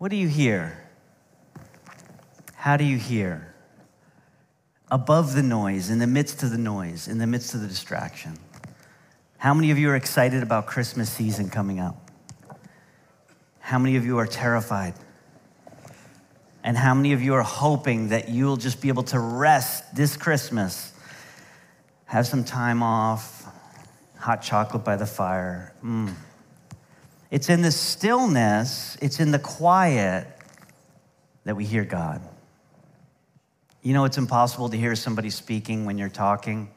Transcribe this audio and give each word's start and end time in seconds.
What 0.00 0.10
do 0.10 0.16
you 0.16 0.28
hear? 0.28 0.78
How 2.54 2.78
do 2.78 2.84
you 2.84 2.96
hear? 2.96 3.54
Above 4.90 5.34
the 5.34 5.42
noise, 5.42 5.90
in 5.90 5.98
the 5.98 6.06
midst 6.06 6.42
of 6.42 6.50
the 6.50 6.56
noise, 6.56 7.06
in 7.06 7.18
the 7.18 7.26
midst 7.26 7.52
of 7.54 7.60
the 7.60 7.66
distraction. 7.66 8.38
How 9.36 9.52
many 9.52 9.70
of 9.70 9.78
you 9.78 9.90
are 9.90 9.96
excited 9.96 10.42
about 10.42 10.64
Christmas 10.64 11.10
season 11.10 11.50
coming 11.50 11.80
up? 11.80 12.10
How 13.58 13.78
many 13.78 13.96
of 13.96 14.06
you 14.06 14.16
are 14.16 14.26
terrified? 14.26 14.94
And 16.64 16.78
how 16.78 16.94
many 16.94 17.12
of 17.12 17.20
you 17.20 17.34
are 17.34 17.42
hoping 17.42 18.08
that 18.08 18.30
you'll 18.30 18.56
just 18.56 18.80
be 18.80 18.88
able 18.88 19.02
to 19.02 19.18
rest 19.18 19.94
this 19.94 20.16
Christmas? 20.16 20.94
Have 22.06 22.26
some 22.26 22.42
time 22.42 22.82
off, 22.82 23.44
hot 24.16 24.40
chocolate 24.40 24.82
by 24.82 24.96
the 24.96 25.04
fire. 25.04 25.74
Mm. 25.84 26.14
It's 27.30 27.48
in 27.48 27.62
the 27.62 27.70
stillness, 27.70 28.96
it's 29.00 29.20
in 29.20 29.30
the 29.30 29.38
quiet 29.38 30.26
that 31.44 31.56
we 31.56 31.64
hear 31.64 31.84
God. 31.84 32.20
You 33.82 33.94
know, 33.94 34.04
it's 34.04 34.18
impossible 34.18 34.68
to 34.68 34.76
hear 34.76 34.94
somebody 34.96 35.30
speaking 35.30 35.86
when 35.86 35.96
you're 35.96 36.08
talking. 36.08 36.70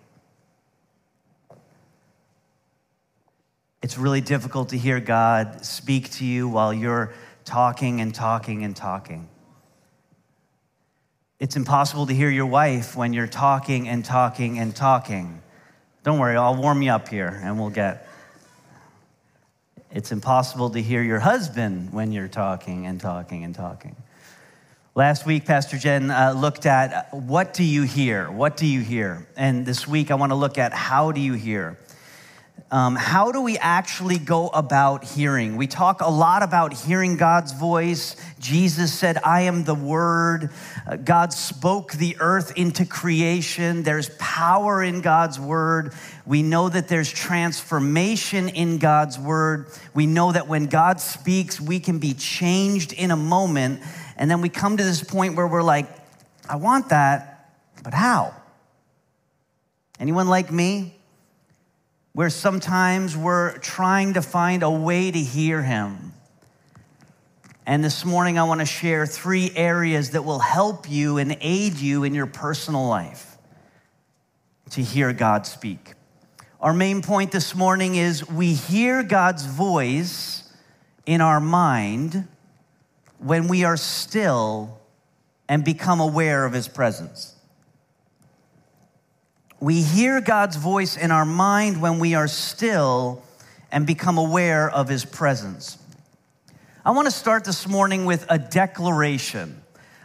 It's 3.81 3.97
really 3.97 4.21
difficult 4.21 4.69
to 4.69 4.77
hear 4.77 4.99
God 4.99 5.65
speak 5.65 6.11
to 6.11 6.25
you 6.25 6.47
while 6.47 6.73
you're 6.73 7.13
talking 7.43 7.99
and 7.99 8.15
talking 8.15 8.63
and 8.63 8.75
talking. 8.75 9.27
It's 11.39 11.57
impossible 11.57 12.05
to 12.05 12.13
hear 12.13 12.29
your 12.29 12.45
wife 12.45 12.95
when 12.95 13.11
you're 13.11 13.27
talking 13.27 13.89
and 13.89 14.05
talking 14.05 14.59
and 14.59 14.73
talking. 14.73 15.41
Don't 16.03 16.19
worry, 16.19 16.37
I'll 16.37 16.55
warm 16.55 16.81
you 16.81 16.91
up 16.91 17.09
here 17.09 17.41
and 17.43 17.59
we'll 17.59 17.71
get. 17.71 18.07
It's 19.93 20.11
impossible 20.11 20.71
to 20.71 20.81
hear 20.81 21.03
your 21.03 21.19
husband 21.19 21.93
when 21.93 22.11
you're 22.11 22.27
talking 22.27 22.87
and 22.87 22.99
talking 22.99 23.43
and 23.43 23.53
talking. 23.53 23.95
Last 24.95 25.27
week, 25.27 25.45
Pastor 25.45 25.77
Jen 25.77 26.09
uh, 26.09 26.33
looked 26.35 26.65
at 26.65 27.13
what 27.13 27.53
do 27.53 27.63
you 27.63 27.83
hear? 27.83 28.31
What 28.31 28.57
do 28.57 28.65
you 28.65 28.81
hear? 28.81 29.27
And 29.37 29.67
this 29.67 29.87
week, 29.87 30.09
I 30.09 30.15
want 30.15 30.31
to 30.31 30.35
look 30.35 30.57
at 30.57 30.73
how 30.73 31.11
do 31.11 31.21
you 31.21 31.33
hear? 31.33 31.77
Um, 32.73 32.95
how 32.95 33.31
do 33.31 33.39
we 33.39 33.59
actually 33.59 34.17
go 34.17 34.47
about 34.47 35.03
hearing? 35.03 35.57
We 35.57 35.67
talk 35.67 36.01
a 36.01 36.09
lot 36.09 36.41
about 36.41 36.73
hearing 36.73 37.17
God's 37.17 37.51
voice. 37.51 38.15
Jesus 38.39 38.91
said, 38.91 39.19
I 39.23 39.41
am 39.41 39.63
the 39.63 39.75
Word. 39.75 40.49
Uh, 40.87 40.95
God 40.95 41.33
spoke 41.33 41.93
the 41.93 42.17
earth 42.19 42.57
into 42.57 42.83
creation. 42.87 43.83
There's 43.83 44.09
power 44.17 44.81
in 44.81 45.01
God's 45.01 45.39
Word. 45.39 45.93
We 46.25 46.41
know 46.41 46.67
that 46.67 46.87
there's 46.87 47.11
transformation 47.11 48.49
in 48.49 48.79
God's 48.79 49.19
Word. 49.19 49.67
We 49.93 50.07
know 50.07 50.31
that 50.31 50.47
when 50.47 50.65
God 50.65 50.99
speaks, 50.99 51.61
we 51.61 51.79
can 51.79 51.99
be 51.99 52.15
changed 52.15 52.91
in 52.91 53.11
a 53.11 53.15
moment. 53.15 53.81
And 54.17 54.31
then 54.31 54.41
we 54.41 54.49
come 54.49 54.77
to 54.77 54.83
this 54.83 55.03
point 55.03 55.35
where 55.35 55.45
we're 55.45 55.61
like, 55.61 55.85
I 56.49 56.55
want 56.55 56.89
that, 56.89 57.51
but 57.83 57.93
how? 57.93 58.33
Anyone 59.99 60.27
like 60.27 60.51
me? 60.51 60.95
Where 62.13 62.29
sometimes 62.29 63.17
we're 63.17 63.57
trying 63.57 64.13
to 64.13 64.21
find 64.21 64.61
a 64.61 64.69
way 64.69 65.09
to 65.09 65.19
hear 65.19 65.63
Him. 65.63 66.13
And 67.65 67.83
this 67.83 68.05
morning, 68.05 68.37
I 68.37 68.43
want 68.43 68.59
to 68.59 68.65
share 68.65 69.07
three 69.07 69.51
areas 69.55 70.11
that 70.11 70.23
will 70.23 70.39
help 70.39 70.89
you 70.89 71.17
and 71.17 71.35
aid 71.41 71.75
you 71.75 72.03
in 72.03 72.13
your 72.13 72.27
personal 72.27 72.87
life 72.87 73.37
to 74.71 74.81
hear 74.81 75.11
God 75.11 75.47
speak. 75.47 75.93
Our 76.59 76.73
main 76.73 77.01
point 77.01 77.31
this 77.31 77.55
morning 77.55 77.95
is 77.95 78.27
we 78.29 78.53
hear 78.53 79.01
God's 79.01 79.45
voice 79.45 80.51
in 81.05 81.19
our 81.19 81.39
mind 81.39 82.27
when 83.17 83.47
we 83.47 83.63
are 83.63 83.77
still 83.77 84.79
and 85.49 85.63
become 85.63 85.99
aware 85.99 86.45
of 86.45 86.53
His 86.53 86.67
presence. 86.67 87.35
We 89.63 89.81
hear 89.81 90.19
God's 90.19 90.57
voice 90.57 90.97
in 90.97 91.09
our 91.09 91.23
mind 91.23 91.81
when 91.81 91.97
we 91.97 92.15
are 92.15 92.27
still 92.27 93.23
and 93.71 93.87
become 93.87 94.17
aware 94.17 94.69
of 94.69 94.89
his 94.89 95.05
presence. 95.05 95.77
I 96.83 96.91
want 96.91 97.05
to 97.05 97.11
start 97.11 97.45
this 97.45 97.65
morning 97.65 98.03
with 98.03 98.25
a 98.27 98.37
declaration. 98.37 99.63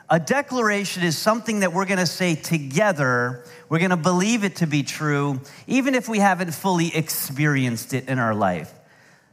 A 0.09 0.21
declaration 0.21 1.03
is 1.03 1.19
something 1.19 1.59
that 1.59 1.73
we're 1.73 1.87
going 1.87 1.99
to 1.99 2.07
say 2.07 2.37
together. 2.37 3.43
We're 3.69 3.81
going 3.81 3.91
to 3.91 3.97
believe 3.97 4.45
it 4.45 4.55
to 4.57 4.69
be 4.69 4.85
true, 4.85 5.41
even 5.67 5.97
if 5.97 6.09
we 6.09 6.21
haven't 6.21 6.53
fully 6.53 6.95
experienced 6.95 7.95
it 7.95 8.09
in 8.09 8.21
our 8.21 8.37
life. 8.37 8.73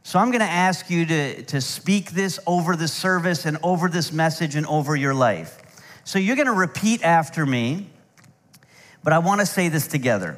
So 0.02 0.18
I'm 0.18 0.32
going 0.32 0.40
to 0.40 0.46
ask 0.46 0.90
you 0.90 1.06
to, 1.06 1.42
to 1.44 1.60
speak 1.60 2.10
this 2.10 2.40
over 2.48 2.74
the 2.74 2.88
service 2.88 3.46
and 3.46 3.58
over 3.62 3.88
this 3.88 4.10
message 4.10 4.56
and 4.56 4.66
over 4.66 4.96
your 4.96 5.14
life. 5.14 5.56
So 6.02 6.18
you're 6.18 6.34
going 6.34 6.46
to 6.46 6.52
repeat 6.52 7.04
after 7.04 7.46
me. 7.46 7.90
But 9.06 9.12
I 9.12 9.20
want 9.20 9.38
to 9.38 9.46
say 9.46 9.68
this 9.68 9.86
together. 9.86 10.36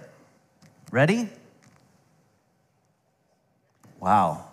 Ready? 0.92 1.30
Wow. 3.98 4.44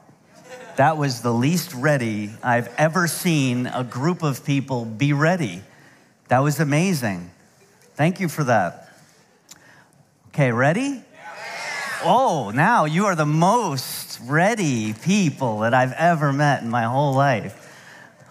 That 0.78 0.96
was 0.96 1.20
the 1.20 1.34
least 1.34 1.74
ready 1.74 2.30
I've 2.42 2.74
ever 2.78 3.08
seen 3.08 3.68
a 3.68 3.84
group 3.84 4.24
of 4.24 4.46
people 4.46 4.86
be 4.86 5.12
ready. 5.12 5.64
That 6.30 6.40
was 6.40 6.62
amazing. 6.62 7.30
Thank 7.96 8.22
you 8.22 8.30
for 8.30 8.46
that. 8.46 8.98
Okay, 10.30 10.54
ready? 10.54 11.04
Oh, 12.02 12.54
now 12.56 12.86
you 12.86 13.08
are 13.08 13.16
the 13.16 13.26
most 13.26 14.22
ready 14.24 14.94
people 14.94 15.60
that 15.60 15.74
I've 15.74 15.92
ever 15.92 16.32
met 16.32 16.64
in 16.64 16.70
my 16.70 16.84
whole 16.84 17.14
life. 17.14 17.70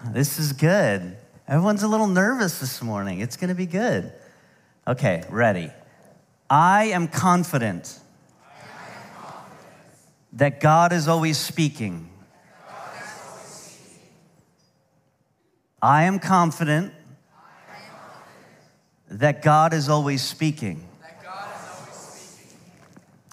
This 0.03 0.39
is 0.39 0.51
good. 0.51 1.15
Everyone's 1.47 1.83
a 1.83 1.87
little 1.87 2.07
nervous 2.07 2.57
this 2.57 2.81
morning. 2.81 3.19
It's 3.19 3.37
going 3.37 3.49
to 3.49 3.55
be 3.55 3.67
good. 3.67 4.11
Okay, 4.87 5.23
ready. 5.31 5.71
I 6.47 6.85
am 6.85 7.07
confident 7.07 7.99
that 10.33 10.59
God 10.59 10.93
is 10.93 11.07
always 11.07 11.39
speaking. 11.39 12.07
I 15.81 16.03
am 16.03 16.19
confident 16.19 16.93
that 19.09 19.41
God 19.41 19.73
is 19.73 19.89
always 19.89 20.21
speaking. 20.21 20.87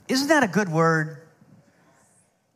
Isn't 0.09 0.29
that 0.29 0.43
a 0.43 0.49
good 0.49 0.71
word? 0.71 1.22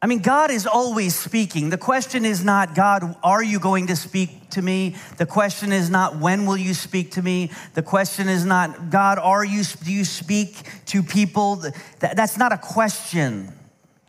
I 0.02 0.06
mean, 0.06 0.20
God 0.20 0.50
is 0.50 0.66
always 0.66 1.16
speaking. 1.16 1.70
The 1.70 1.78
question 1.78 2.26
is 2.26 2.44
not, 2.44 2.74
God, 2.74 3.16
are 3.22 3.42
you 3.42 3.58
going 3.58 3.86
to 3.86 3.96
speak 3.96 4.50
to 4.50 4.60
me? 4.60 4.94
The 5.16 5.24
question 5.24 5.72
is 5.72 5.88
not, 5.88 6.18
when 6.18 6.44
will 6.44 6.58
you 6.58 6.74
speak 6.74 7.12
to 7.12 7.22
me? 7.22 7.50
The 7.74 7.82
question 7.82 8.28
is 8.28 8.44
not, 8.44 8.90
God, 8.90 9.18
are 9.18 9.44
you, 9.44 9.64
do 9.84 9.92
you 9.92 10.04
speak 10.04 10.68
to 10.86 11.02
people? 11.02 11.62
that's 11.98 12.36
not 12.36 12.52
a 12.52 12.58
question. 12.58 13.52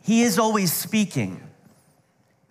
He 0.04 0.22
is 0.22 0.38
always 0.38 0.72
speaking. 0.72 1.42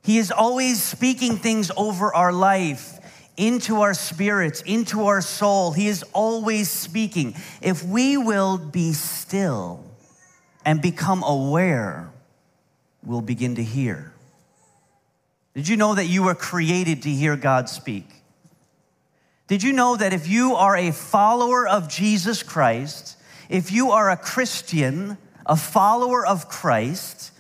He 0.04 0.18
is 0.18 0.32
always 0.32 0.82
speaking 0.82 1.38
things 1.38 1.70
over 1.78 2.14
our 2.14 2.34
life, 2.34 2.98
into 3.36 3.82
our 3.82 3.94
spirits, 3.94 4.62
into 4.62 5.06
our 5.06 5.22
soul. 5.22 5.74
He 5.74 5.88
is 5.88 6.04
always 6.12 6.72
speaking. 6.72 7.36
If 7.62 7.84
we 7.84 8.18
will 8.18 8.58
be 8.58 8.94
still 8.94 9.84
and 10.66 10.82
become 10.82 11.24
aware, 11.24 12.12
will 13.04 13.22
begin 13.22 13.56
to 13.56 13.64
hear. 13.64 14.14
Did 15.54 15.68
you 15.68 15.78
know 15.78 15.96
that 15.96 16.06
you 16.06 16.24
were 16.24 16.36
created 16.36 17.04
to 17.04 17.10
hear 17.10 17.36
God 17.36 17.70
speak? 17.70 18.06
Did 19.48 19.64
you 19.64 19.74
know 19.74 19.96
that 19.96 20.14
if 20.14 20.28
you 20.28 20.56
are 20.56 20.76
a 20.76 20.92
follower 20.92 21.68
of 21.68 21.90
Jesus 21.90 22.44
Christ, 22.44 23.18
if 23.50 23.72
you 23.72 23.92
are 23.92 24.12
a 24.12 24.18
Christian, 24.18 25.18
a 25.46 25.56
follower 25.56 26.26
of 26.26 26.50
Christ, 26.50 27.32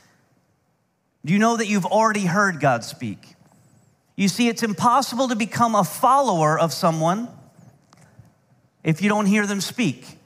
do 1.26 1.34
you 1.34 1.40
know 1.40 1.58
that 1.58 1.68
you've 1.68 1.86
already 1.86 2.26
heard 2.26 2.60
God 2.60 2.84
speak? 2.84 3.36
You 4.16 4.30
see, 4.30 4.48
it's 4.48 4.64
impossible 4.64 5.28
to 5.28 5.36
become 5.36 5.76
a 5.76 5.84
follower 5.84 6.58
of 6.58 6.74
someone 6.74 7.28
if 8.84 9.02
you 9.02 9.10
don't 9.10 9.26
hear 9.26 9.46
them 9.46 9.62
speak. 9.62 10.17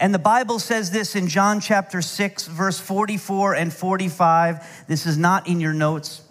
And 0.00 0.14
the 0.14 0.18
Bible 0.18 0.58
says 0.58 0.90
this 0.90 1.14
in 1.14 1.28
John 1.28 1.60
chapter 1.60 2.00
6, 2.00 2.46
verse 2.46 2.80
44 2.80 3.54
and 3.54 3.70
45. 3.70 4.86
This 4.88 5.04
is 5.04 5.18
not 5.18 5.46
in 5.46 5.60
your 5.60 5.74
notes. 5.74 6.22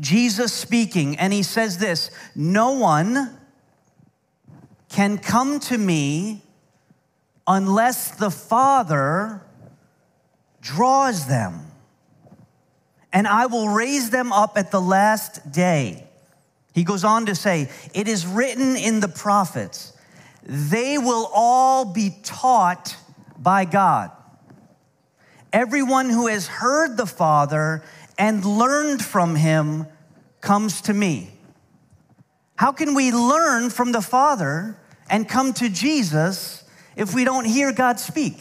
Jesus 0.00 0.50
speaking, 0.50 1.18
and 1.18 1.30
he 1.30 1.42
says 1.42 1.76
this 1.76 2.10
No 2.34 2.72
one 2.72 3.38
can 4.88 5.18
come 5.18 5.60
to 5.60 5.76
me 5.76 6.42
unless 7.46 8.12
the 8.12 8.30
Father 8.30 9.42
draws 10.62 11.26
them, 11.26 11.70
and 13.12 13.28
I 13.28 13.44
will 13.44 13.68
raise 13.68 14.08
them 14.08 14.32
up 14.32 14.56
at 14.56 14.70
the 14.70 14.80
last 14.80 15.52
day. 15.52 16.06
He 16.72 16.82
goes 16.82 17.04
on 17.04 17.26
to 17.26 17.34
say, 17.34 17.68
It 17.92 18.08
is 18.08 18.26
written 18.26 18.74
in 18.74 19.00
the 19.00 19.08
prophets 19.08 19.92
they 20.46 20.96
will 20.96 21.30
all 21.34 21.84
be 21.84 22.14
taught 22.22 22.96
by 23.38 23.64
God. 23.64 24.10
Everyone 25.52 26.08
who 26.08 26.28
has 26.28 26.46
heard 26.46 26.96
the 26.96 27.06
Father 27.06 27.82
and 28.18 28.44
learned 28.44 29.04
from 29.04 29.34
him 29.34 29.86
comes 30.40 30.80
to 30.82 30.94
me? 30.94 31.30
How 32.56 32.72
can 32.72 32.94
we 32.94 33.12
learn 33.12 33.70
from 33.70 33.92
the 33.92 34.00
Father 34.00 34.78
and 35.10 35.28
come 35.28 35.52
to 35.54 35.68
Jesus 35.68 36.64
if 36.94 37.14
we 37.14 37.24
don't 37.24 37.44
hear 37.44 37.72
God 37.72 38.00
speak? 38.00 38.38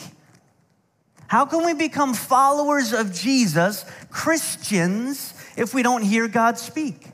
How 1.28 1.46
can 1.46 1.66
we 1.66 1.74
become 1.74 2.14
followers 2.14 2.94
of 2.94 3.14
Jesus, 3.14 3.84
Christians, 4.12 5.34
if 5.58 5.74
we 5.74 5.84
don't 5.84 6.04
hear 6.04 6.28
God 6.28 6.58
speak? 6.58 7.08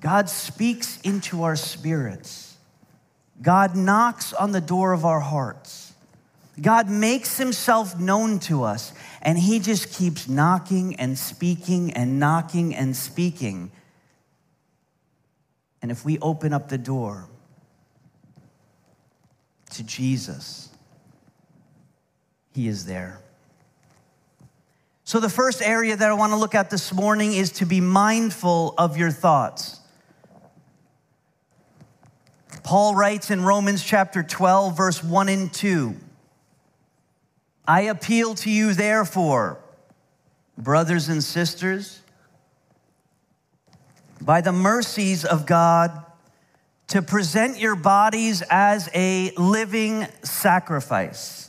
God 0.00 0.28
speaks 0.28 1.00
into 1.00 1.42
our 1.42 1.56
spirits. 1.56 2.56
God 3.40 3.76
knocks 3.76 4.32
on 4.32 4.52
the 4.52 4.60
door 4.60 4.92
of 4.92 5.04
our 5.04 5.20
hearts. 5.20 5.92
God 6.60 6.88
makes 6.88 7.38
himself 7.38 7.98
known 7.98 8.40
to 8.40 8.64
us, 8.64 8.92
and 9.22 9.38
he 9.38 9.60
just 9.60 9.92
keeps 9.92 10.28
knocking 10.28 10.96
and 10.96 11.16
speaking 11.16 11.92
and 11.92 12.18
knocking 12.18 12.74
and 12.74 12.96
speaking. 12.96 13.70
And 15.80 15.90
if 15.90 16.04
we 16.04 16.18
open 16.18 16.52
up 16.52 16.68
the 16.68 16.78
door 16.78 17.28
to 19.70 19.84
Jesus, 19.84 20.70
he 22.52 22.66
is 22.66 22.86
there. 22.86 23.20
So, 25.04 25.20
the 25.20 25.30
first 25.30 25.62
area 25.62 25.96
that 25.96 26.10
I 26.10 26.12
want 26.12 26.32
to 26.32 26.36
look 26.36 26.54
at 26.54 26.70
this 26.70 26.92
morning 26.92 27.32
is 27.32 27.52
to 27.52 27.64
be 27.64 27.80
mindful 27.80 28.74
of 28.76 28.98
your 28.98 29.10
thoughts. 29.10 29.80
Paul 32.68 32.94
writes 32.94 33.30
in 33.30 33.42
Romans 33.42 33.82
chapter 33.82 34.22
12, 34.22 34.76
verse 34.76 35.02
1 35.02 35.30
and 35.30 35.50
2 35.50 35.96
I 37.66 37.80
appeal 37.80 38.34
to 38.34 38.50
you, 38.50 38.74
therefore, 38.74 39.58
brothers 40.58 41.08
and 41.08 41.24
sisters, 41.24 42.02
by 44.20 44.42
the 44.42 44.52
mercies 44.52 45.24
of 45.24 45.46
God, 45.46 46.04
to 46.88 47.00
present 47.00 47.58
your 47.58 47.74
bodies 47.74 48.42
as 48.50 48.90
a 48.94 49.30
living 49.38 50.06
sacrifice, 50.22 51.48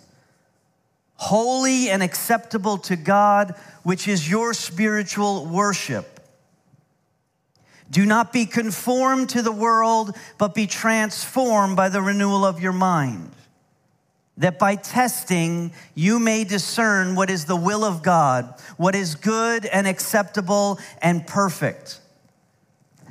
holy 1.16 1.90
and 1.90 2.02
acceptable 2.02 2.78
to 2.78 2.96
God, 2.96 3.56
which 3.84 4.08
is 4.08 4.32
your 4.32 4.54
spiritual 4.54 5.46
worship. 5.48 6.19
Do 7.92 8.06
not 8.06 8.32
be 8.32 8.46
conformed 8.46 9.30
to 9.30 9.42
the 9.42 9.52
world, 9.52 10.16
but 10.38 10.54
be 10.54 10.68
transformed 10.68 11.76
by 11.76 11.90
the 11.90 12.02
renewal 12.02 12.46
of 12.46 12.60
your 12.60 12.74
mind, 12.74 13.32
that 14.38 14.60
by 14.60 14.76
testing 14.76 15.72
you 15.96 16.20
may 16.20 16.44
discern 16.44 17.16
what 17.16 17.30
is 17.30 17.46
the 17.46 17.56
will 17.56 17.84
of 17.84 18.04
God, 18.04 18.54
what 18.78 18.96
is 18.96 19.16
good 19.16 19.66
and 19.66 19.88
acceptable 19.88 20.80
and 21.02 21.26
perfect. 21.26 22.00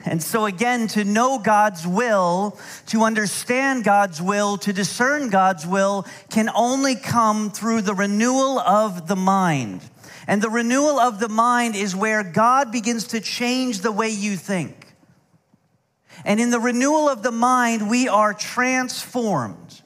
And 0.04 0.22
so, 0.22 0.46
again, 0.46 0.86
to 0.88 1.04
know 1.04 1.38
God's 1.38 1.86
will, 1.86 2.56
to 2.86 3.02
understand 3.02 3.84
God's 3.84 4.22
will, 4.22 4.56
to 4.58 4.72
discern 4.72 5.28
God's 5.28 5.66
will 5.66 6.06
can 6.30 6.48
only 6.54 6.94
come 6.94 7.50
through 7.50 7.82
the 7.82 7.94
renewal 7.94 8.60
of 8.60 9.08
the 9.08 9.16
mind. 9.16 9.80
And 10.28 10.42
the 10.42 10.50
renewal 10.50 11.00
of 11.00 11.20
the 11.20 11.28
mind 11.30 11.74
is 11.74 11.96
where 11.96 12.22
God 12.22 12.70
begins 12.70 13.08
to 13.08 13.20
change 13.20 13.80
the 13.80 13.90
way 13.90 14.10
you 14.10 14.36
think. 14.36 14.94
And 16.24 16.38
in 16.38 16.50
the 16.50 16.60
renewal 16.60 17.08
of 17.08 17.22
the 17.22 17.32
mind, 17.32 17.88
we 17.88 18.08
are 18.08 18.34
transformed. 18.34 19.80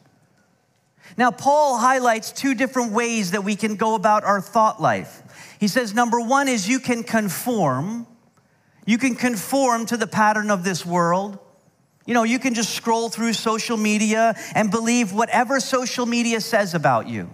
Now, 1.16 1.30
Paul 1.30 1.78
highlights 1.78 2.32
two 2.32 2.54
different 2.54 2.92
ways 2.92 3.30
that 3.30 3.44
we 3.44 3.54
can 3.54 3.76
go 3.76 3.94
about 3.94 4.24
our 4.24 4.40
thought 4.40 4.82
life. 4.82 5.22
He 5.60 5.68
says, 5.68 5.94
number 5.94 6.20
one 6.20 6.48
is 6.48 6.68
you 6.68 6.80
can 6.80 7.04
conform. 7.04 8.08
You 8.84 8.98
can 8.98 9.14
conform 9.14 9.86
to 9.86 9.96
the 9.96 10.08
pattern 10.08 10.50
of 10.50 10.64
this 10.64 10.84
world. 10.84 11.38
You 12.04 12.14
know, 12.14 12.24
you 12.24 12.40
can 12.40 12.54
just 12.54 12.70
scroll 12.70 13.10
through 13.10 13.34
social 13.34 13.76
media 13.76 14.34
and 14.56 14.72
believe 14.72 15.12
whatever 15.12 15.60
social 15.60 16.04
media 16.04 16.40
says 16.40 16.74
about 16.74 17.08
you. 17.08 17.30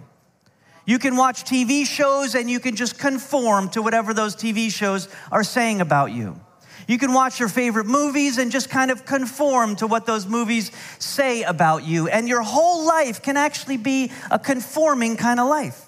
You 0.89 0.97
can 0.97 1.15
watch 1.15 1.43
TV 1.43 1.85
shows 1.85 2.33
and 2.33 2.49
you 2.49 2.59
can 2.59 2.75
just 2.75 2.97
conform 2.97 3.69
to 3.69 3.81
whatever 3.83 4.11
those 4.11 4.35
TV 4.35 4.71
shows 4.71 5.07
are 5.31 5.43
saying 5.43 5.81
about 5.81 6.13
you. 6.13 6.39
You 6.87 6.97
can 6.97 7.13
watch 7.13 7.39
your 7.39 7.47
favorite 7.47 7.85
movies 7.85 8.39
and 8.39 8.51
just 8.51 8.71
kind 8.71 8.89
of 8.89 9.05
conform 9.05 9.75
to 9.75 9.85
what 9.85 10.07
those 10.07 10.25
movies 10.25 10.71
say 10.97 11.43
about 11.43 11.85
you. 11.85 12.07
And 12.07 12.27
your 12.27 12.41
whole 12.41 12.87
life 12.87 13.21
can 13.21 13.37
actually 13.37 13.77
be 13.77 14.11
a 14.31 14.39
conforming 14.39 15.15
kind 15.15 15.39
of 15.39 15.47
life. 15.47 15.79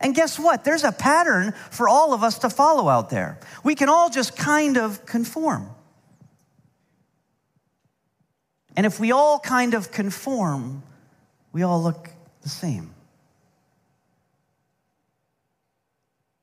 And 0.00 0.16
guess 0.16 0.36
what? 0.36 0.64
There's 0.64 0.82
a 0.82 0.90
pattern 0.90 1.52
for 1.70 1.88
all 1.88 2.12
of 2.12 2.24
us 2.24 2.40
to 2.40 2.50
follow 2.50 2.88
out 2.88 3.08
there. 3.08 3.38
We 3.62 3.76
can 3.76 3.88
all 3.88 4.10
just 4.10 4.36
kind 4.36 4.76
of 4.76 5.06
conform. 5.06 5.70
And 8.76 8.84
if 8.84 8.98
we 8.98 9.12
all 9.12 9.38
kind 9.38 9.74
of 9.74 9.92
conform, 9.92 10.82
we 11.52 11.62
all 11.62 11.80
look 11.80 12.10
the 12.42 12.48
same. 12.48 12.89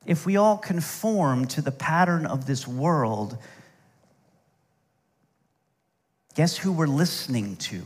If 0.07 0.25
we 0.25 0.37
all 0.37 0.57
conform 0.57 1.45
to 1.47 1.61
the 1.61 1.71
pattern 1.71 2.25
of 2.25 2.47
this 2.47 2.65
world, 2.65 3.37
guess 6.33 6.55
who 6.55 6.71
we're 6.71 6.87
listening 6.87 7.57
to? 7.57 7.85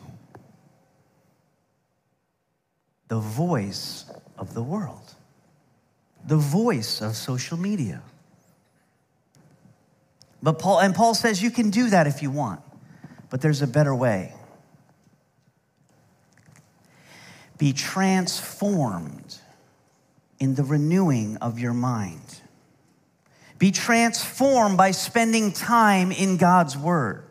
The 3.08 3.20
voice 3.20 4.06
of 4.38 4.54
the 4.54 4.62
world, 4.62 5.16
the 6.26 6.38
voice 6.38 7.02
of 7.02 7.16
social 7.16 7.58
media. 7.58 8.04
But 10.44 10.60
Paul, 10.60 10.80
and 10.80 10.94
Paul 10.94 11.16
says 11.16 11.42
you 11.42 11.52
can 11.52 11.72
do 11.72 11.90
that 11.90 12.06
if 12.06 12.22
you 12.22 12.30
want, 12.30 12.62
but 13.32 13.42
there's 13.42 13.64
a 13.64 13.68
better 13.68 13.96
way. 13.96 14.36
Be 17.58 17.74
transformed 17.74 19.41
in 20.42 20.56
the 20.56 20.64
renewing 20.64 21.38
of 21.38 21.60
your 21.60 21.74
mind. 21.74 22.42
Be 23.60 23.70
transformed 23.72 24.76
by 24.76 24.90
spending 24.90 25.52
time 25.52 26.12
in 26.12 26.38
God's 26.38 26.76
Word. 26.76 27.24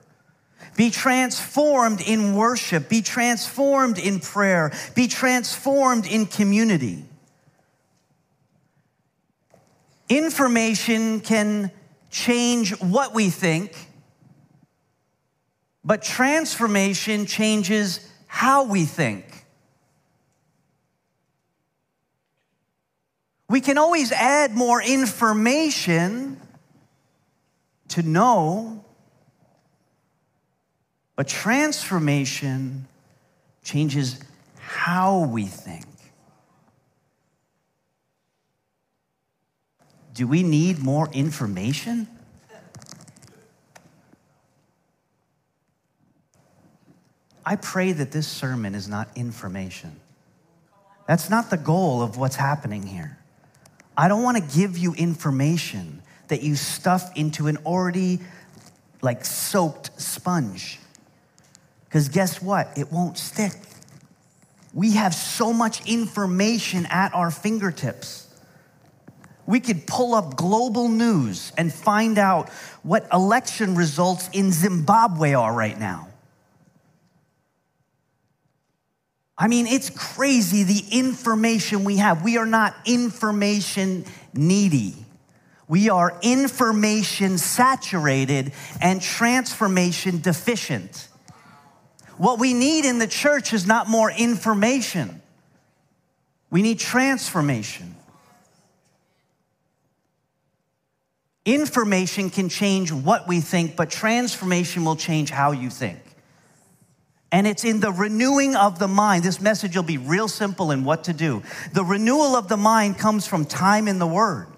Be 0.77 0.91
transformed 0.91 2.01
in 2.01 2.37
worship. 2.37 2.89
Be 2.89 3.03
transformed 3.03 3.99
in 3.99 4.21
prayer. 4.21 4.73
Be 4.95 5.09
transformed 5.09 6.07
in 6.07 6.25
community. 6.25 7.05
Information 10.09 11.19
can 11.19 11.73
change 12.11 12.81
what 12.81 13.13
we 13.13 13.29
think, 13.29 13.89
but 15.85 16.01
transformation 16.01 17.27
changes 17.27 18.09
how 18.29 18.65
we 18.65 18.85
think. 18.85 19.40
We 23.51 23.61
can 23.61 23.79
always 23.79 24.13
add 24.13 24.53
more 24.53 24.81
information 24.81 26.41
to 27.89 28.01
know, 28.01 28.85
but 31.17 31.27
transformation 31.27 32.87
changes 33.65 34.21
how 34.61 35.25
we 35.25 35.47
think. 35.47 35.85
Do 40.15 40.29
we 40.29 40.45
need 40.45 40.79
more 40.79 41.09
information? 41.13 42.07
I 47.45 47.57
pray 47.57 47.91
that 47.91 48.13
this 48.13 48.29
sermon 48.29 48.77
is 48.77 48.87
not 48.87 49.09
information. 49.17 49.99
That's 51.09 51.29
not 51.29 51.51
the 51.51 51.57
goal 51.57 52.01
of 52.01 52.17
what's 52.17 52.37
happening 52.37 52.85
here. 52.87 53.20
I 54.01 54.09
don't 54.09 54.23
want 54.23 54.39
to 54.39 54.59
give 54.59 54.79
you 54.79 54.95
information 54.95 56.01
that 56.29 56.43
you 56.43 56.57
stuff 56.57 57.11
into 57.17 57.49
an 57.49 57.59
already 57.67 58.21
like 59.03 59.27
soaked 59.27 60.01
sponge. 60.01 60.79
Because 61.85 62.09
guess 62.09 62.41
what? 62.41 62.79
It 62.79 62.91
won't 62.91 63.19
stick. 63.19 63.53
We 64.73 64.93
have 64.93 65.13
so 65.15 65.53
much 65.53 65.87
information 65.87 66.87
at 66.87 67.13
our 67.13 67.31
fingertips. 67.31 68.27
We 69.45 69.61
could 69.61 69.87
pull 69.87 70.15
up 70.15 70.35
global 70.35 70.89
news 70.89 71.53
and 71.59 71.71
find 71.71 72.17
out 72.17 72.49
what 72.83 73.07
election 73.13 73.75
results 73.75 74.31
in 74.33 74.51
Zimbabwe 74.51 75.35
are 75.35 75.53
right 75.53 75.79
now. 75.79 76.09
I 79.41 79.49
mean, 79.49 79.67
it's 79.67 79.89
crazy 79.89 80.65
the 80.65 80.85
information 80.93 81.85
we 81.85 81.97
have. 81.97 82.23
We 82.23 82.37
are 82.37 82.45
not 82.45 82.77
information 82.85 84.05
needy. 84.35 84.95
We 85.67 85.89
are 85.89 86.19
information 86.21 87.39
saturated 87.39 88.53
and 88.83 89.01
transformation 89.01 90.21
deficient. 90.21 91.09
What 92.19 92.39
we 92.39 92.53
need 92.53 92.85
in 92.85 92.99
the 92.99 93.07
church 93.07 93.55
is 93.55 93.67
not 93.67 93.89
more 93.89 94.11
information, 94.11 95.23
we 96.51 96.61
need 96.61 96.79
transformation. 96.79 97.95
Information 101.47 102.29
can 102.29 102.51
change 102.51 102.93
what 102.93 103.27
we 103.27 103.41
think, 103.41 103.75
but 103.75 103.89
transformation 103.89 104.85
will 104.85 104.97
change 104.97 105.31
how 105.31 105.53
you 105.53 105.71
think. 105.71 106.10
And 107.33 107.47
it's 107.47 107.65
in 107.65 107.81
the 107.81 107.93
renewing 107.93 108.57
of 108.57 108.79
the 108.79 108.89
mind. 108.89 109.23
This 109.23 109.41
message 109.41 109.77
will 109.77 109.85
be 109.85 109.99
real 109.99 110.27
simple 110.27 110.73
in 110.73 110.85
what 110.85 111.05
to 111.05 111.13
do. 111.13 111.43
The 111.73 111.85
renewal 111.85 112.35
of 112.35 112.49
the 112.49 112.57
mind 112.57 112.99
comes 112.99 113.27
from 113.27 113.45
time 113.45 113.87
in 113.87 113.99
the 113.99 114.07
Word. 114.07 114.49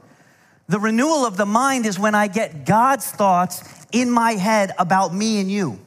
The 0.68 0.80
renewal 0.80 1.26
of 1.26 1.36
the 1.36 1.44
mind 1.44 1.84
is 1.84 1.98
when 1.98 2.14
I 2.14 2.28
get 2.28 2.64
God's 2.64 3.10
thoughts 3.10 3.62
in 3.92 4.10
my 4.10 4.32
head 4.32 4.72
about 4.78 5.12
me 5.12 5.40
and 5.40 5.50
you. 5.50 5.78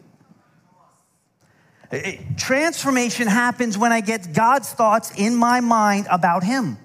Transformation 2.38 3.28
happens 3.28 3.78
when 3.78 3.92
I 3.92 4.02
get 4.02 4.34
God's 4.34 4.72
thoughts 4.72 5.12
in 5.18 5.36
my 5.36 5.62
mind 5.62 6.08
about 6.12 6.44
Him. 6.44 6.78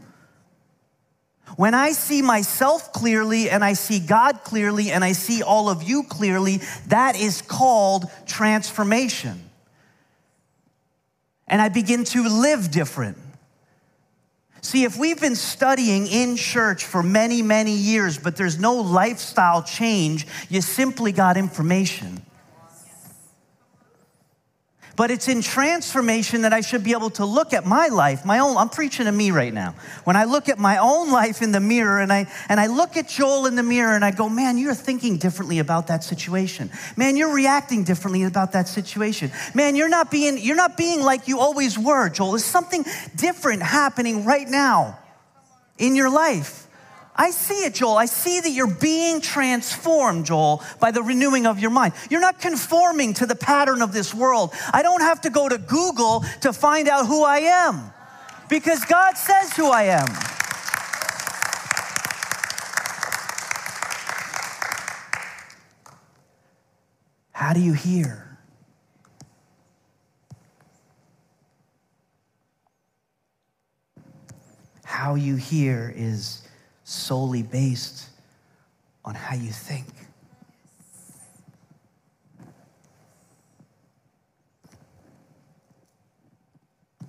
When 1.57 1.75
I 1.75 1.93
see 1.93 2.23
myself 2.23 2.93
clearly 2.93 3.51
and 3.51 3.65
I 3.65 3.73
see 3.73 3.99
God 3.99 4.45
clearly 4.45 4.91
and 4.93 5.05
I 5.05 5.13
see 5.13 5.43
all 5.43 5.69
of 5.69 5.83
you 5.83 6.05
clearly, 6.05 6.61
that 6.87 7.17
is 7.17 7.43
called 7.43 8.07
transformation. 8.25 9.50
And 11.51 11.61
I 11.61 11.69
begin 11.69 12.05
to 12.05 12.27
live 12.27 12.71
different. 12.71 13.19
See, 14.63 14.85
if 14.85 14.97
we've 14.97 15.21
been 15.21 15.37
studying 15.37 16.07
in 16.07 16.37
church 16.37 16.85
for 16.85 17.03
many, 17.03 17.43
many 17.43 17.73
years, 17.73 18.19
but 18.19 18.37
there's 18.37 18.59
no 18.59 18.75
lifestyle 18.77 19.63
change, 19.63 20.27
you 20.49 20.61
simply 20.61 21.13
got 21.13 21.37
information. 21.37 22.23
But 25.01 25.11
it's 25.11 25.29
in 25.29 25.41
transformation 25.41 26.43
that 26.43 26.53
I 26.53 26.61
should 26.61 26.85
be 26.85 26.93
able 26.93 27.09
to 27.13 27.25
look 27.25 27.55
at 27.55 27.65
my 27.65 27.87
life, 27.87 28.27
my 28.27 28.41
own, 28.41 28.59
I'm 28.59 28.69
preaching 28.69 29.07
to 29.07 29.13
me 29.13 29.31
right 29.31 29.55
now. 29.55 29.75
When 30.05 30.15
I 30.15 30.25
look 30.25 30.51
at 30.51 30.59
my 30.59 30.77
own 30.77 31.11
life 31.11 31.41
in 31.41 31.53
the 31.53 31.59
mirror 31.59 32.01
and 32.01 32.13
I, 32.13 32.27
and 32.51 32.61
I 32.61 32.67
look 32.67 32.99
at 32.99 33.09
Joel 33.09 33.47
in 33.47 33.55
the 33.55 33.63
mirror 33.63 33.95
and 33.95 34.05
I 34.05 34.11
go, 34.11 34.29
man, 34.29 34.59
you're 34.59 34.75
thinking 34.75 35.17
differently 35.17 35.59
about 35.59 35.87
that 35.87 36.05
situation. 36.05 36.69
Man, 36.99 37.17
you're 37.17 37.33
reacting 37.33 37.83
differently 37.83 38.25
about 38.25 38.53
that 38.53 38.69
situation. 38.69 39.33
Man, 39.55 39.75
you're 39.75 39.89
not 39.89 40.11
being, 40.11 40.37
you're 40.37 40.55
not 40.55 40.77
being 40.77 41.01
like 41.01 41.29
you 41.29 41.41
always 41.41 41.79
were, 41.79 42.11
Joel. 42.11 42.33
There's 42.33 42.45
something 42.45 42.85
different 43.17 43.63
happening 43.63 44.27
right 44.27 44.51
now 44.51 44.99
in 45.79 45.97
your 45.97 46.11
life. 46.11 46.67
I 47.15 47.31
see 47.33 47.65
it, 47.65 47.75
Joel. 47.75 47.97
I 47.97 48.07
see 48.07 48.41
that 48.41 48.51
you're 48.51 48.73
being 48.73 49.21
transformed, 49.21 50.27
Joel, 50.27 50.63
by 50.79 50.91
the 50.91 51.03
renewing 51.03 51.47
of 51.47 51.59
your 51.59 51.71
mind. 51.71 51.93
You're 52.09 52.21
not 52.21 52.41
conforming 52.41 53.15
to 53.15 53.27
the 53.27 53.35
pattern 53.35 53.83
of 53.83 53.93
this 53.93 54.15
world. 54.15 54.53
I 54.73 54.83
don't 54.83 55.03
have 55.03 55.21
to 55.23 55.31
go 55.31 55.49
to 55.49 55.59
Google 55.59 56.25
to 56.43 56.53
find 56.53 56.89
out 56.89 57.07
who 57.07 57.25
I 57.25 57.39
am 57.39 57.93
because 58.49 58.85
God 58.85 59.17
says 59.17 59.53
who 59.55 59.71
I 59.71 59.83
am. 59.85 60.07
How 67.33 67.53
do 67.53 67.61
you 67.61 67.73
hear? 67.73 68.39
How 74.85 75.15
you 75.15 75.37
hear 75.37 75.93
is 75.97 76.40
solely 76.91 77.43
based 77.43 78.09
on 79.05 79.15
how 79.15 79.37
you 79.37 79.51
think. 79.51 79.87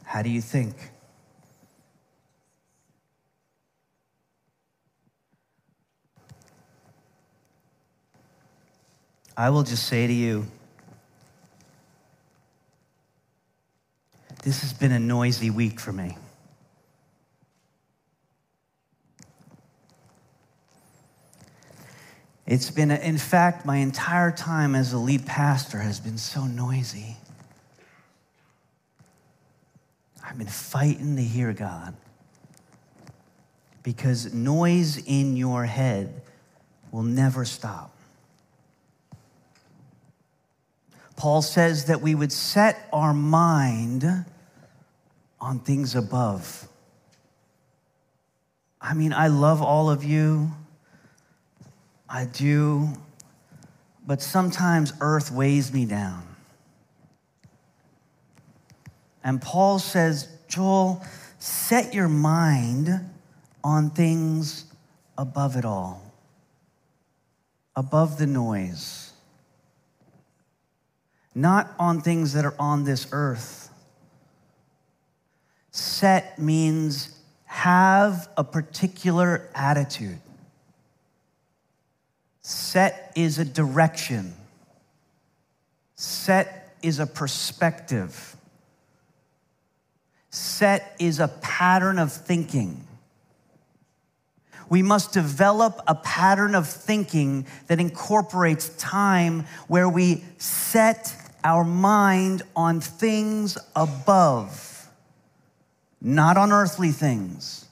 How 0.04 0.22
do 0.22 0.30
you 0.30 0.42
think? 0.42 0.76
I 9.36 9.50
will 9.50 9.64
just 9.64 9.88
say 9.88 10.06
to 10.06 10.14
you 10.14 10.46
this 14.44 14.62
has 14.62 14.74
been 14.74 14.92
a 14.92 15.00
noisy 15.00 15.50
week 15.50 15.80
for 15.80 15.92
me. 15.92 16.18
It's 22.52 22.70
been, 22.70 22.92
in 22.92 23.18
fact, 23.18 23.66
my 23.66 23.78
entire 23.78 24.30
time 24.30 24.76
as 24.76 24.92
a 24.92 24.98
lead 24.98 25.26
pastor 25.26 25.78
has 25.78 26.02
been 26.02 26.18
so 26.18 26.48
noisy. 26.48 27.16
I've 30.22 30.38
been 30.38 30.48
fighting 30.48 31.16
to 31.16 31.22
hear 31.22 31.54
God 31.54 31.96
because 33.84 34.34
noise 34.34 34.98
in 34.98 35.38
your 35.38 35.64
head 35.64 36.24
will 36.92 37.04
never 37.04 37.46
stop. 37.46 37.96
Paul 41.16 41.42
says 41.42 41.86
that 41.86 42.02
we 42.02 42.16
would 42.16 42.34
set 42.34 42.90
our 42.92 43.14
mind 43.14 44.26
on 45.40 45.60
things 45.60 45.96
above. 45.96 46.68
I 48.82 48.94
mean, 48.94 49.14
I 49.14 49.28
love 49.28 49.62
all 49.62 49.90
of 49.90 50.04
you. 50.04 50.52
I 52.14 52.26
do, 52.26 52.90
but 54.06 54.22
sometimes 54.22 54.92
earth 55.00 55.32
weighs 55.32 55.72
me 55.72 55.86
down. 55.86 56.24
And 59.24 59.42
Paul 59.42 59.80
says, 59.80 60.28
Joel, 60.50 61.06
set 61.40 61.94
your 61.94 62.10
mind 62.10 62.90
on 63.64 63.92
things 63.92 64.66
above 65.18 65.56
it 65.56 65.64
all, 65.64 66.02
above 67.78 68.18
the 68.18 68.28
noise, 68.28 69.14
not 71.34 71.74
on 71.80 72.02
things 72.02 72.34
that 72.34 72.44
are 72.44 72.56
on 72.60 72.84
this 72.84 73.08
earth. 73.14 73.70
Set 75.70 76.38
means 76.38 77.18
have 77.46 78.28
a 78.36 78.44
particular 78.44 79.50
attitude. 79.56 80.20
Set 82.52 83.14
is 83.16 83.40
a 83.40 83.46
direction, 83.46 84.34
set 85.96 86.76
is 86.84 87.00
a 87.00 87.08
perspective, 87.08 88.36
set 90.32 90.98
is 91.00 91.22
a 91.22 91.30
pattern 91.30 91.98
of 91.98 92.12
thinking. 92.12 92.86
We 94.68 94.82
must 94.82 95.14
develop 95.14 95.82
a 95.88 95.96
pattern 95.96 96.54
of 96.54 96.68
thinking 96.68 97.46
that 97.68 97.80
incorporates 97.80 98.68
time 98.76 99.46
where 99.70 99.88
we 99.88 100.22
set 100.38 101.16
our 101.46 101.64
mind 101.64 102.42
on 102.54 102.82
things 102.82 103.58
above, 103.78 104.90
not 106.02 106.36
on 106.36 106.52
earthly 106.52 106.92
things. 106.92 107.66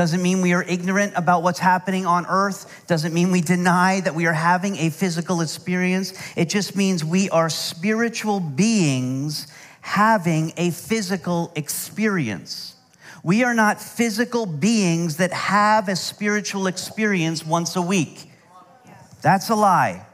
Doesn't 0.00 0.22
mean 0.22 0.40
we 0.40 0.54
are 0.54 0.62
ignorant 0.62 1.12
about 1.14 1.42
what's 1.42 1.58
happening 1.58 2.06
on 2.06 2.24
earth. 2.24 2.86
Doesn't 2.86 3.12
mean 3.12 3.30
we 3.30 3.42
deny 3.42 4.00
that 4.00 4.14
we 4.14 4.24
are 4.24 4.32
having 4.32 4.76
a 4.76 4.88
physical 4.88 5.42
experience. 5.42 6.14
It 6.38 6.48
just 6.48 6.74
means 6.74 7.04
we 7.04 7.28
are 7.28 7.50
spiritual 7.50 8.40
beings 8.40 9.46
having 9.82 10.54
a 10.56 10.70
physical 10.70 11.52
experience. 11.54 12.76
We 13.22 13.44
are 13.44 13.52
not 13.52 13.78
physical 13.78 14.46
beings 14.46 15.18
that 15.18 15.34
have 15.34 15.90
a 15.90 15.96
spiritual 15.96 16.66
experience 16.66 17.44
once 17.44 17.76
a 17.76 17.82
week. 17.82 18.30
That's 19.20 19.50
a 19.50 19.54
lie. 19.54 20.06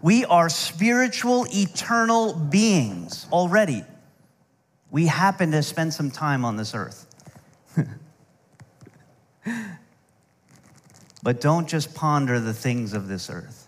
We 0.00 0.24
are 0.24 0.48
spiritual, 0.48 1.44
eternal 1.52 2.32
beings 2.32 3.26
already. 3.30 3.84
We 4.90 5.08
happen 5.08 5.50
to 5.50 5.62
spend 5.62 5.92
some 5.92 6.10
time 6.10 6.46
on 6.46 6.56
this 6.56 6.74
earth. 6.74 7.03
But 11.22 11.40
don't 11.40 11.66
just 11.66 11.94
ponder 11.94 12.38
the 12.38 12.52
things 12.52 12.92
of 12.92 13.08
this 13.08 13.30
earth. 13.30 13.66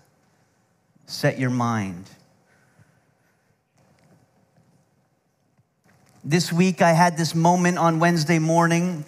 Set 1.07 1.39
your 1.39 1.51
mind. 1.51 2.11
This 6.23 6.53
week, 6.53 6.83
I 6.83 6.93
had 6.93 7.17
this 7.17 7.35
moment 7.35 7.79
on 7.79 7.99
Wednesday 7.99 8.39
morning, 8.39 9.05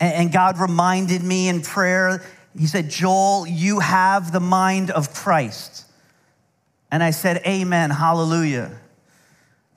and 0.00 0.32
God 0.32 0.58
reminded 0.58 1.22
me 1.22 1.48
in 1.48 1.60
prayer. 1.60 2.24
He 2.58 2.66
said, 2.66 2.90
Joel, 2.90 3.46
you 3.46 3.80
have 3.80 4.32
the 4.32 4.40
mind 4.40 4.90
of 4.90 5.14
Christ. 5.14 5.84
And 6.90 7.02
I 7.02 7.10
said, 7.10 7.42
Amen, 7.46 7.90
hallelujah. 7.90 8.72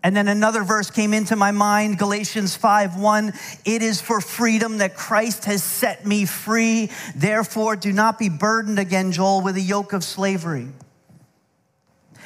And 0.05 0.15
then 0.15 0.27
another 0.27 0.63
verse 0.63 0.91
came 0.91 1.15
into 1.15 1.35
my 1.35 1.49
mind, 1.49 1.97
Galatians 1.97 2.55
5 2.55 2.95
1. 2.95 3.33
It 3.65 3.81
is 3.81 4.01
for 4.01 4.21
freedom 4.21 4.77
that 4.77 4.95
Christ 4.95 5.45
has 5.45 5.63
set 5.63 6.05
me 6.05 6.27
free. 6.27 6.91
Therefore, 7.15 7.75
do 7.75 7.91
not 7.91 8.19
be 8.19 8.29
burdened 8.29 8.77
again, 8.77 9.11
Joel, 9.11 9.41
with 9.41 9.55
a 9.55 9.61
yoke 9.61 9.93
of 9.93 10.03
slavery. 10.03 10.67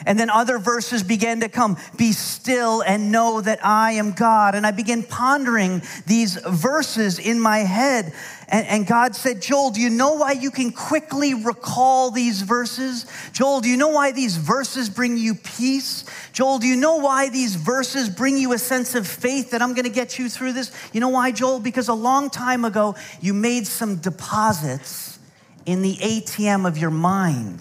And 0.06 0.20
then 0.20 0.30
other 0.30 0.58
verses 0.60 1.04
began 1.04 1.42
to 1.42 1.50
come 1.50 1.78
Be 1.98 2.12
still 2.12 2.82
and 2.82 3.12
know 3.12 3.42
that 3.42 3.66
I 3.66 3.94
am 3.94 4.12
God. 4.14 4.56
And 4.56 4.66
I 4.66 4.72
began 4.72 5.04
pondering 5.04 5.82
these 6.08 6.36
verses 6.36 7.20
in 7.20 7.40
my 7.40 7.60
head. 7.60 8.14
And, 8.52 8.66
and, 8.66 8.88
God 8.88 9.16
said, 9.16 9.44
Joel, 9.44 9.70
do 9.70 9.80
you 9.80 9.92
know 9.92 10.14
why 10.14 10.32
you 10.32 10.50
can 10.50 10.72
quickly 10.72 11.36
recall 11.36 12.10
these 12.10 12.42
verses? 12.42 13.06
Joel, 13.32 13.62
do 13.62 13.70
you 13.70 13.78
know 13.78 13.90
why 13.90 14.12
these 14.12 14.38
verses 14.38 14.90
bring 14.90 15.18
you 15.18 15.36
peace? 15.36 16.04
Joel, 16.34 16.58
do 16.58 16.66
you 16.66 16.76
know 16.76 16.98
why 16.98 17.30
these 17.30 17.54
verses 17.54 18.10
bring 18.10 18.38
you 18.38 18.54
a 18.54 18.58
sense 18.58 18.96
of 18.96 19.08
faith 19.08 19.52
that 19.52 19.62
I'm 19.62 19.76
going 19.76 19.86
to 19.86 19.92
get 19.92 20.18
you 20.18 20.30
through 20.30 20.54
this? 20.54 20.72
You 20.94 21.00
know 21.00 21.10
why, 21.10 21.32
Joel? 21.32 21.60
Because 21.60 21.90
a 21.90 21.94
long 21.94 22.32
time 22.32 22.66
ago, 22.66 22.96
you 23.22 23.36
made 23.36 23.68
some 23.68 23.98
deposits 23.98 25.20
in 25.68 25.84
the 25.84 25.96
ATM 25.98 26.68
of 26.68 26.80
your 26.80 26.90
mind. 26.90 27.60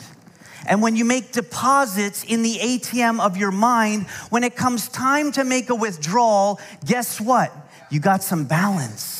And 0.68 0.82
when 0.82 0.96
you 0.96 1.04
make 1.04 1.32
deposits 1.32 2.24
in 2.24 2.42
the 2.42 2.58
ATM 2.58 3.20
of 3.20 3.36
your 3.36 3.50
mind, 3.50 4.06
when 4.30 4.44
it 4.44 4.54
comes 4.54 4.88
time 4.88 5.32
to 5.32 5.44
make 5.44 5.70
a 5.70 5.74
withdrawal, 5.74 6.60
guess 6.84 7.20
what? 7.20 7.52
You 7.90 8.00
got 8.00 8.22
some 8.22 8.44
balance. 8.44 9.18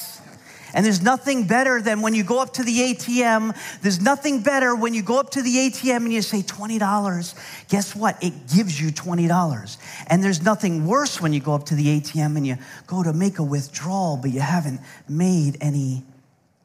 And 0.74 0.84
there's 0.84 1.02
nothing 1.02 1.46
better 1.46 1.80
than 1.80 2.02
when 2.02 2.14
you 2.14 2.22
go 2.22 2.40
up 2.40 2.52
to 2.54 2.62
the 2.62 2.76
ATM, 2.76 3.56
there's 3.80 4.00
nothing 4.00 4.42
better 4.42 4.76
when 4.76 4.92
you 4.92 5.02
go 5.02 5.18
up 5.18 5.30
to 5.30 5.42
the 5.42 5.54
ATM 5.54 5.96
and 5.96 6.12
you 6.12 6.20
say 6.20 6.42
$20. 6.42 7.68
Guess 7.68 7.96
what? 7.96 8.22
It 8.22 8.34
gives 8.54 8.78
you 8.78 8.90
$20. 8.90 9.78
And 10.08 10.22
there's 10.22 10.42
nothing 10.42 10.86
worse 10.86 11.20
when 11.20 11.32
you 11.32 11.40
go 11.40 11.54
up 11.54 11.64
to 11.66 11.74
the 11.74 12.00
ATM 12.00 12.36
and 12.36 12.46
you 12.46 12.58
go 12.86 13.02
to 13.02 13.14
make 13.14 13.38
a 13.38 13.42
withdrawal, 13.42 14.18
but 14.18 14.30
you 14.30 14.40
haven't 14.40 14.80
made 15.08 15.56
any 15.62 16.04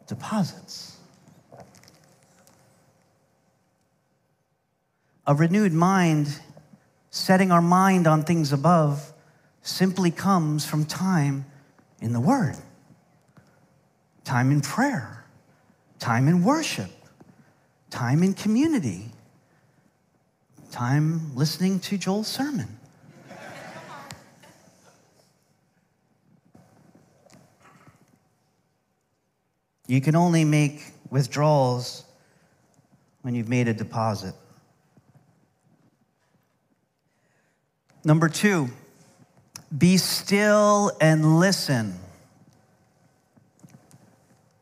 deposits. 0.07 0.82
A 5.25 5.33
renewed 5.33 5.71
mind, 5.71 6.39
setting 7.09 7.51
our 7.51 7.61
mind 7.61 8.07
on 8.07 8.23
things 8.23 8.51
above, 8.51 9.13
simply 9.61 10.11
comes 10.11 10.65
from 10.65 10.85
time 10.85 11.45
in 12.01 12.11
the 12.11 12.19
Word, 12.19 12.57
time 14.25 14.51
in 14.51 14.59
prayer, 14.59 15.23
time 15.99 16.27
in 16.27 16.43
worship, 16.43 16.91
time 17.89 18.21
in 18.21 18.33
community, 18.33 19.11
time 20.71 21.33
listening 21.35 21.79
to 21.79 21.97
Joel's 21.97 22.27
sermon. 22.27 22.79
You 29.87 30.01
can 30.01 30.15
only 30.15 30.43
make 30.43 30.81
withdrawals 31.09 32.03
when 33.21 33.35
you've 33.35 33.49
made 33.49 33.67
a 33.67 33.73
deposit. 33.73 34.33
Number 38.03 38.27
two, 38.27 38.69
be 39.75 39.97
still 39.97 40.91
and 40.99 41.39
listen. 41.39 41.99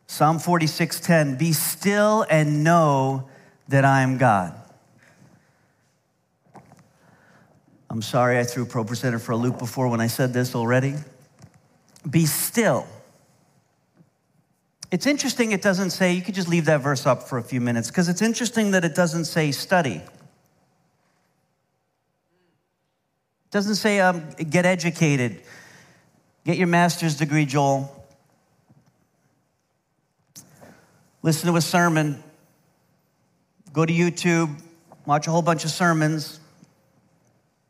Psalm 0.08 0.40
46:10, 0.40 1.38
be 1.38 1.54
still 1.54 2.26
and 2.30 2.64
know 2.64 3.30
that 3.70 3.86
I 3.86 4.02
am 4.02 4.18
God. 4.18 4.54
I'm 7.90 8.02
sorry 8.02 8.40
I 8.40 8.44
threw 8.44 8.66
ProPresenter 8.66 9.20
for 9.20 9.34
a 9.34 9.38
loop 9.38 9.58
before 9.58 9.88
when 9.88 10.00
I 10.00 10.08
said 10.08 10.34
this 10.34 10.56
already. 10.56 10.96
Be 12.10 12.26
still. 12.26 12.88
It's 14.92 15.06
interesting 15.06 15.52
it 15.52 15.62
doesn't 15.62 15.92
say, 15.92 16.14
you 16.14 16.22
could 16.22 16.36
just 16.36 16.48
leave 16.48 16.66
that 16.66 16.82
verse 16.82 17.06
up 17.06 17.28
for 17.28 17.38
a 17.38 17.44
few 17.44 17.62
minutes, 17.62 17.88
because 17.88 18.10
it's 18.10 18.22
interesting 18.22 18.72
that 18.72 18.86
it 18.86 18.94
doesn't 18.94 19.26
say 19.26 19.52
study. 19.52 20.02
Doesn't 23.52 23.76
say 23.76 24.00
um, 24.00 24.30
get 24.50 24.66
educated, 24.66 25.42
get 26.46 26.58
your 26.58 26.68
master's 26.68 27.18
degree, 27.18 27.46
Joel. 27.46 27.98
Listen 31.22 31.52
to 31.52 31.58
a 31.58 31.62
sermon, 31.62 32.24
go 33.74 33.86
to 33.86 33.94
YouTube, 33.94 34.58
watch 35.06 35.28
a 35.28 35.32
whole 35.32 35.42
bunch 35.42 35.66
of 35.66 35.70
sermons. 35.70 36.40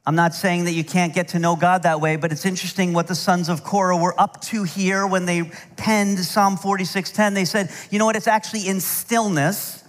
I'm 0.06 0.16
not 0.16 0.36
saying 0.36 0.66
that 0.66 0.72
you 0.72 0.84
can't 0.84 1.14
get 1.14 1.30
to 1.30 1.40
know 1.40 1.56
God 1.56 1.84
that 1.84 2.00
way, 2.00 2.16
but 2.16 2.32
it's 2.32 2.46
interesting 2.46 2.94
what 2.94 3.08
the 3.08 3.16
sons 3.16 3.50
of 3.50 3.64
Korah 3.64 3.98
were 3.98 4.20
up 4.20 4.40
to 4.44 4.64
here 4.64 5.06
when 5.06 5.26
they 5.26 5.52
penned 5.78 6.20
Psalm 6.20 6.58
46:10. 6.58 7.34
They 7.34 7.46
said, 7.46 7.72
"You 7.90 7.98
know 7.98 8.06
what? 8.06 8.16
It's 8.16 8.28
actually 8.28 8.68
in 8.68 8.82
stillness. 8.82 9.84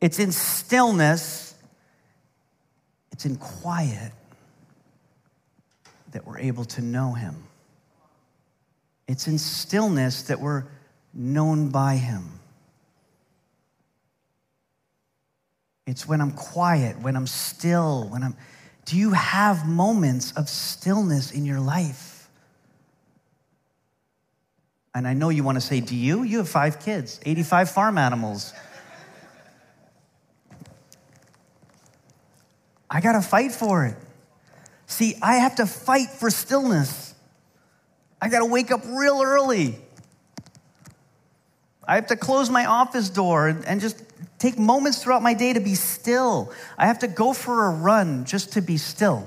It's 0.00 0.18
in 0.18 0.32
stillness 0.32 1.51
it's 3.22 3.26
in 3.26 3.36
quiet 3.36 4.10
that 6.10 6.26
we're 6.26 6.40
able 6.40 6.64
to 6.64 6.82
know 6.82 7.12
Him. 7.12 7.36
It's 9.06 9.28
in 9.28 9.38
stillness 9.38 10.22
that 10.24 10.40
we're 10.40 10.64
known 11.14 11.68
by 11.68 11.94
Him. 11.94 12.40
It's 15.86 16.08
when 16.08 16.20
I'm 16.20 16.32
quiet, 16.32 16.98
when 17.00 17.14
I'm 17.14 17.28
still, 17.28 18.08
when 18.08 18.24
I'm. 18.24 18.36
Do 18.86 18.96
you 18.96 19.12
have 19.12 19.68
moments 19.68 20.32
of 20.32 20.48
stillness 20.48 21.30
in 21.30 21.46
your 21.46 21.60
life? 21.60 22.28
And 24.96 25.06
I 25.06 25.12
know 25.12 25.28
you 25.28 25.44
want 25.44 25.58
to 25.58 25.60
say, 25.60 25.80
Do 25.80 25.94
you? 25.94 26.24
You 26.24 26.38
have 26.38 26.48
five 26.48 26.80
kids, 26.80 27.20
85 27.24 27.70
farm 27.70 27.98
animals. 27.98 28.52
I 32.92 33.00
got 33.00 33.12
to 33.12 33.22
fight 33.22 33.52
for 33.52 33.86
it. 33.86 33.96
See, 34.86 35.16
I 35.22 35.36
have 35.36 35.56
to 35.56 35.66
fight 35.66 36.10
for 36.10 36.30
stillness. 36.30 37.14
I 38.20 38.28
got 38.28 38.40
to 38.40 38.44
wake 38.44 38.70
up 38.70 38.82
real 38.84 39.22
early. 39.24 39.78
I 41.88 41.94
have 41.94 42.08
to 42.08 42.16
close 42.16 42.50
my 42.50 42.66
office 42.66 43.08
door 43.08 43.48
and 43.48 43.80
just 43.80 44.04
take 44.38 44.58
moments 44.58 45.02
throughout 45.02 45.22
my 45.22 45.32
day 45.32 45.54
to 45.54 45.60
be 45.60 45.74
still. 45.74 46.52
I 46.76 46.86
have 46.86 46.98
to 46.98 47.08
go 47.08 47.32
for 47.32 47.66
a 47.66 47.70
run 47.70 48.26
just 48.26 48.52
to 48.52 48.60
be 48.60 48.76
still. 48.76 49.26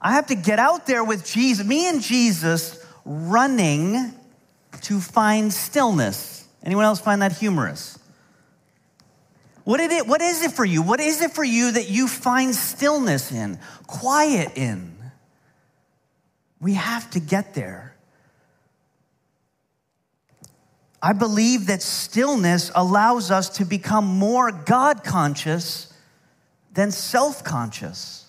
I 0.00 0.12
have 0.12 0.28
to 0.28 0.36
get 0.36 0.60
out 0.60 0.86
there 0.86 1.02
with 1.02 1.26
Jesus, 1.26 1.66
me 1.66 1.88
and 1.88 2.00
Jesus 2.00 2.80
running 3.04 4.14
to 4.82 5.00
find 5.00 5.52
stillness. 5.52 6.46
Anyone 6.62 6.84
else 6.84 7.00
find 7.00 7.20
that 7.22 7.32
humorous? 7.32 7.98
What, 9.68 9.80
it, 9.80 10.06
what 10.06 10.22
is 10.22 10.42
it 10.42 10.52
for 10.52 10.64
you? 10.64 10.80
What 10.80 10.98
is 10.98 11.20
it 11.20 11.32
for 11.32 11.44
you 11.44 11.72
that 11.72 11.90
you 11.90 12.08
find 12.08 12.54
stillness 12.54 13.30
in, 13.30 13.58
quiet 13.86 14.56
in? 14.56 14.96
We 16.58 16.72
have 16.72 17.10
to 17.10 17.20
get 17.20 17.52
there. 17.52 17.94
I 21.02 21.12
believe 21.12 21.66
that 21.66 21.82
stillness 21.82 22.70
allows 22.74 23.30
us 23.30 23.50
to 23.58 23.66
become 23.66 24.06
more 24.06 24.50
God 24.50 25.04
conscious 25.04 25.92
than 26.72 26.90
self 26.90 27.44
conscious. 27.44 28.24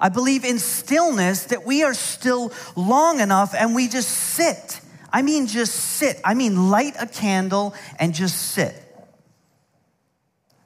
I 0.00 0.08
believe 0.08 0.46
in 0.46 0.58
stillness 0.58 1.44
that 1.44 1.66
we 1.66 1.82
are 1.82 1.92
still 1.92 2.54
long 2.74 3.20
enough 3.20 3.54
and 3.54 3.74
we 3.74 3.86
just 3.86 4.08
sit. 4.08 4.80
I 5.12 5.20
mean, 5.20 5.46
just 5.46 5.74
sit. 5.74 6.18
I 6.24 6.32
mean, 6.32 6.70
light 6.70 6.94
a 6.98 7.06
candle 7.06 7.74
and 7.98 8.14
just 8.14 8.52
sit. 8.52 8.89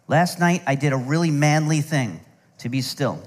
Last 0.07 0.39
night, 0.39 0.63
I 0.67 0.75
did 0.75 0.93
a 0.93 0.97
really 0.97 1.31
manly 1.31 1.81
thing 1.81 2.21
to 2.59 2.69
be 2.69 2.83
still. 2.83 3.23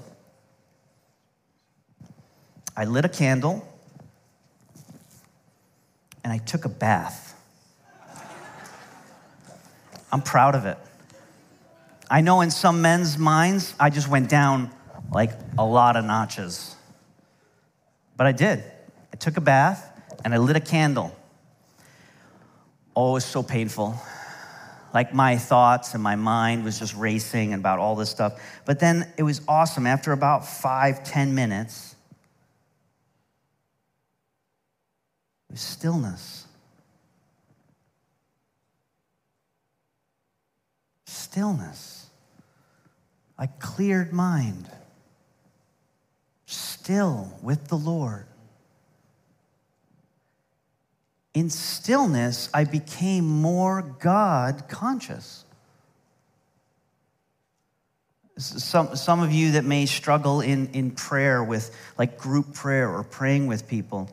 I 2.76 2.84
lit 2.84 3.04
a 3.04 3.08
candle 3.08 3.66
and 6.22 6.32
I 6.32 6.38
took 6.38 6.64
a 6.64 6.68
bath. 6.68 7.34
I'm 10.12 10.22
proud 10.22 10.54
of 10.54 10.66
it. 10.66 10.78
I 12.08 12.20
know 12.20 12.40
in 12.40 12.50
some 12.50 12.80
men's 12.80 13.18
minds, 13.18 13.74
I 13.78 13.90
just 13.90 14.08
went 14.08 14.30
down 14.30 14.70
like 15.12 15.32
a 15.58 15.64
lot 15.64 15.96
of 15.96 16.04
notches. 16.04 16.76
But 18.16 18.28
I 18.28 18.32
did. 18.32 18.62
I 19.12 19.16
took 19.16 19.36
a 19.36 19.40
bath 19.40 19.90
and 20.24 20.32
I 20.32 20.38
lit 20.38 20.56
a 20.56 20.60
candle. 20.60 21.14
Oh, 22.94 23.10
it 23.10 23.14
was 23.14 23.24
so 23.24 23.42
painful 23.42 24.00
like 24.94 25.14
my 25.14 25.36
thoughts 25.36 25.94
and 25.94 26.02
my 26.02 26.16
mind 26.16 26.64
was 26.64 26.78
just 26.78 26.94
racing 26.96 27.54
about 27.54 27.78
all 27.78 27.94
this 27.94 28.10
stuff. 28.10 28.40
But 28.64 28.80
then 28.80 29.12
it 29.16 29.22
was 29.22 29.40
awesome. 29.46 29.86
After 29.86 30.12
about 30.12 30.46
five, 30.46 31.04
ten 31.04 31.34
minutes, 31.34 31.94
it 35.48 35.52
was 35.52 35.60
stillness. 35.60 36.46
Stillness. 41.06 42.06
I 43.38 43.46
cleared 43.46 44.12
mind. 44.12 44.68
Still 46.46 47.38
with 47.42 47.68
the 47.68 47.76
Lord. 47.76 48.26
In 51.38 51.50
stillness, 51.50 52.50
I 52.52 52.64
became 52.64 53.24
more 53.24 53.82
God 54.00 54.64
conscious. 54.68 55.44
Some, 58.38 58.96
some 58.96 59.20
of 59.20 59.30
you 59.30 59.52
that 59.52 59.64
may 59.64 59.86
struggle 59.86 60.40
in, 60.40 60.68
in 60.72 60.90
prayer 60.90 61.44
with 61.44 61.72
like 61.96 62.18
group 62.18 62.54
prayer 62.54 62.90
or 62.90 63.04
praying 63.04 63.46
with 63.46 63.68
people, 63.68 64.10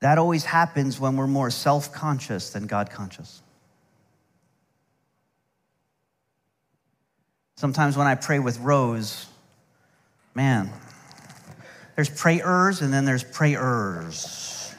that 0.00 0.18
always 0.18 0.44
happens 0.44 0.98
when 0.98 1.16
we're 1.16 1.28
more 1.28 1.50
self 1.50 1.92
conscious 1.92 2.50
than 2.50 2.66
God 2.66 2.90
conscious. 2.90 3.42
Sometimes 7.54 7.96
when 7.96 8.08
I 8.08 8.16
pray 8.16 8.40
with 8.40 8.58
Rose, 8.58 9.26
man, 10.34 10.68
there's 12.02 12.20
prayers 12.20 12.80
and 12.80 12.92
then 12.92 13.04
there's 13.04 13.22
prayers. 13.22 14.74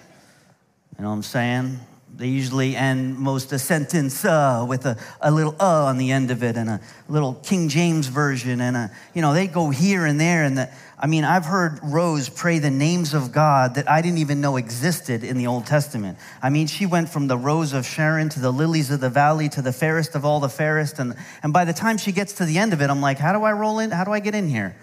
You 0.97 1.03
know 1.03 1.09
what 1.09 1.15
I'm 1.15 1.23
saying? 1.23 1.79
They 2.17 2.27
usually 2.27 2.75
end 2.75 3.17
most 3.17 3.53
a 3.53 3.59
sentence 3.59 4.25
uh, 4.25 4.65
with 4.67 4.85
a, 4.85 4.97
a 5.21 5.31
little 5.31 5.55
uh 5.57 5.85
on 5.85 5.97
the 5.97 6.11
end 6.11 6.31
of 6.31 6.43
it 6.43 6.57
and 6.57 6.69
a 6.69 6.81
little 7.07 7.35
King 7.35 7.69
James 7.69 8.07
version 8.07 8.59
and 8.59 8.75
a, 8.75 8.91
you 9.13 9.21
know, 9.21 9.33
they 9.33 9.47
go 9.47 9.69
here 9.69 10.05
and 10.05 10.19
there. 10.19 10.43
And 10.43 10.57
the, 10.57 10.69
I 10.99 11.07
mean, 11.07 11.23
I've 11.23 11.45
heard 11.45 11.79
Rose 11.81 12.27
pray 12.27 12.59
the 12.59 12.69
names 12.69 13.13
of 13.13 13.31
God 13.31 13.75
that 13.75 13.89
I 13.89 14.01
didn't 14.01 14.17
even 14.17 14.41
know 14.41 14.57
existed 14.57 15.23
in 15.23 15.37
the 15.37 15.47
Old 15.47 15.65
Testament. 15.65 16.17
I 16.41 16.49
mean, 16.49 16.67
she 16.67 16.85
went 16.85 17.07
from 17.07 17.27
the 17.27 17.37
rose 17.37 17.71
of 17.71 17.85
Sharon 17.85 18.27
to 18.29 18.41
the 18.41 18.51
lilies 18.51 18.91
of 18.91 18.99
the 18.99 19.09
valley 19.09 19.47
to 19.47 19.61
the 19.61 19.71
fairest 19.71 20.13
of 20.13 20.25
all 20.25 20.41
the 20.41 20.49
fairest. 20.49 20.99
And, 20.99 21.15
and 21.41 21.53
by 21.53 21.63
the 21.63 21.73
time 21.73 21.97
she 21.97 22.11
gets 22.11 22.33
to 22.33 22.45
the 22.45 22.57
end 22.57 22.73
of 22.73 22.81
it, 22.81 22.89
I'm 22.89 23.01
like, 23.01 23.17
how 23.17 23.31
do 23.31 23.45
I 23.45 23.53
roll 23.53 23.79
in? 23.79 23.91
How 23.91 24.03
do 24.03 24.11
I 24.11 24.19
get 24.19 24.35
in 24.35 24.49
here? 24.49 24.75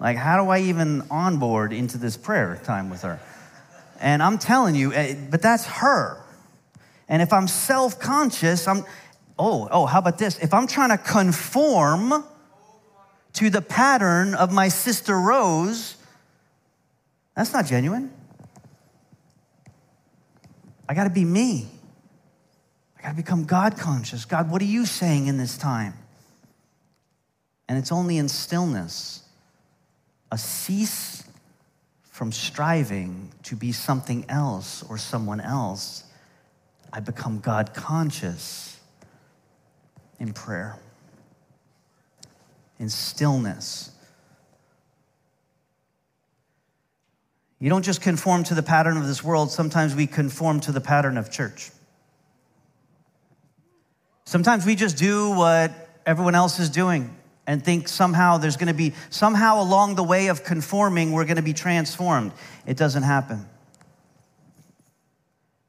Like, 0.00 0.16
how 0.16 0.42
do 0.42 0.50
I 0.50 0.60
even 0.60 1.02
onboard 1.10 1.72
into 1.74 1.98
this 1.98 2.16
prayer 2.16 2.58
time 2.64 2.88
with 2.88 3.02
her? 3.02 3.20
And 4.00 4.22
I'm 4.22 4.38
telling 4.38 4.74
you, 4.74 4.94
eh, 4.94 5.14
but 5.30 5.42
that's 5.42 5.66
her. 5.66 6.20
And 7.06 7.20
if 7.20 7.32
I'm 7.34 7.46
self 7.46 8.00
conscious, 8.00 8.66
I'm, 8.66 8.84
oh, 9.38 9.68
oh, 9.70 9.84
how 9.84 9.98
about 9.98 10.16
this? 10.16 10.38
If 10.38 10.54
I'm 10.54 10.66
trying 10.66 10.88
to 10.88 10.98
conform 10.98 12.24
to 13.34 13.50
the 13.50 13.60
pattern 13.60 14.34
of 14.34 14.50
my 14.52 14.68
sister 14.68 15.18
Rose, 15.20 15.96
that's 17.36 17.52
not 17.52 17.66
genuine. 17.66 18.10
I 20.88 20.94
got 20.94 21.04
to 21.04 21.10
be 21.10 21.24
me. 21.24 21.68
I 22.98 23.02
got 23.02 23.10
to 23.10 23.16
become 23.16 23.44
God 23.44 23.78
conscious. 23.78 24.24
God, 24.24 24.50
what 24.50 24.62
are 24.62 24.66
you 24.66 24.86
saying 24.86 25.26
in 25.26 25.36
this 25.36 25.58
time? 25.58 25.94
And 27.68 27.78
it's 27.78 27.92
only 27.92 28.18
in 28.18 28.28
stillness, 28.28 29.22
a 30.30 30.38
cease 30.38 31.24
from 32.04 32.32
striving 32.32 33.32
to 33.44 33.56
be 33.56 33.72
something 33.72 34.24
else 34.28 34.82
or 34.88 34.98
someone 34.98 35.40
else 35.40 36.04
I 36.92 37.00
become 37.00 37.38
God 37.38 37.72
conscious 37.72 38.78
in 40.18 40.32
prayer, 40.32 40.76
in 42.78 42.88
stillness. 42.88 43.92
You 47.60 47.70
don't 47.70 47.84
just 47.84 48.02
conform 48.02 48.42
to 48.44 48.54
the 48.54 48.62
pattern 48.62 48.96
of 48.96 49.06
this 49.06 49.22
world, 49.22 49.50
sometimes 49.50 49.94
we 49.94 50.06
conform 50.06 50.60
to 50.60 50.72
the 50.72 50.80
pattern 50.80 51.16
of 51.16 51.30
church. 51.30 51.70
Sometimes 54.24 54.66
we 54.66 54.74
just 54.74 54.96
do 54.96 55.30
what 55.30 55.72
everyone 56.06 56.34
else 56.34 56.58
is 56.58 56.70
doing 56.70 57.16
and 57.50 57.64
think 57.64 57.88
somehow 57.88 58.38
there's 58.38 58.56
going 58.56 58.68
to 58.68 58.74
be, 58.74 58.92
somehow 59.10 59.60
along 59.60 59.96
the 59.96 60.04
way 60.04 60.28
of 60.28 60.44
conforming, 60.44 61.10
we're 61.10 61.24
going 61.24 61.34
to 61.34 61.42
be 61.42 61.52
transformed. 61.52 62.30
It 62.64 62.76
doesn't 62.76 63.02
happen 63.02 63.38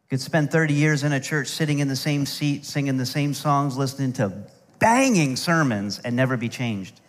You 0.03 0.09
could 0.11 0.21
spend 0.21 0.51
30 0.51 0.75
years 0.75 1.01
in 1.01 1.11
a 1.11 1.19
church 1.19 1.47
sitting 1.47 1.79
in 1.79 1.87
the 1.87 1.95
same 1.95 2.27
seat, 2.27 2.65
singing 2.65 2.97
the 2.97 3.05
same 3.07 3.33
songs, 3.33 3.77
listening 3.77 4.13
to 4.13 4.31
banging 4.77 5.35
sermons, 5.35 5.97
and 5.97 6.15
never 6.15 6.37
be 6.37 6.49
changed. 6.49 7.01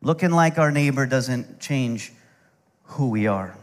Looking 0.00 0.30
like 0.30 0.56
our 0.56 0.70
neighbor 0.70 1.04
doesn't 1.04 1.60
change 1.60 2.10
who 2.84 3.10
we 3.10 3.26
are. 3.26 3.54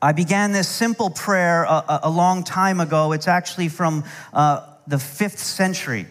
I 0.00 0.12
began 0.12 0.52
this 0.52 0.66
simple 0.66 1.10
prayer 1.10 1.64
a, 1.64 2.00
a 2.04 2.10
long 2.10 2.42
time 2.42 2.80
ago. 2.80 3.12
It's 3.12 3.28
actually 3.28 3.68
from 3.68 4.04
uh, 4.32 4.75
the 4.86 4.98
fifth 4.98 5.38
century. 5.38 6.06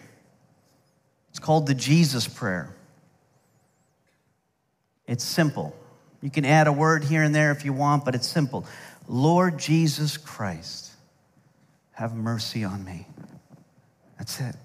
It's 1.30 1.38
called 1.38 1.66
the 1.66 1.74
Jesus 1.74 2.26
Prayer. 2.28 2.74
It's 5.06 5.24
simple. 5.24 5.74
You 6.20 6.30
can 6.30 6.44
add 6.44 6.66
a 6.66 6.72
word 6.72 7.04
here 7.04 7.22
and 7.22 7.34
there 7.34 7.52
if 7.52 7.64
you 7.64 7.72
want, 7.72 8.04
but 8.04 8.14
it's 8.14 8.26
simple. 8.26 8.66
Lord 9.08 9.58
Jesus 9.58 10.16
Christ, 10.16 10.90
have 11.92 12.14
mercy 12.14 12.64
on 12.64 12.84
me. 12.84 13.06
That's 14.18 14.40
it. 14.40 14.56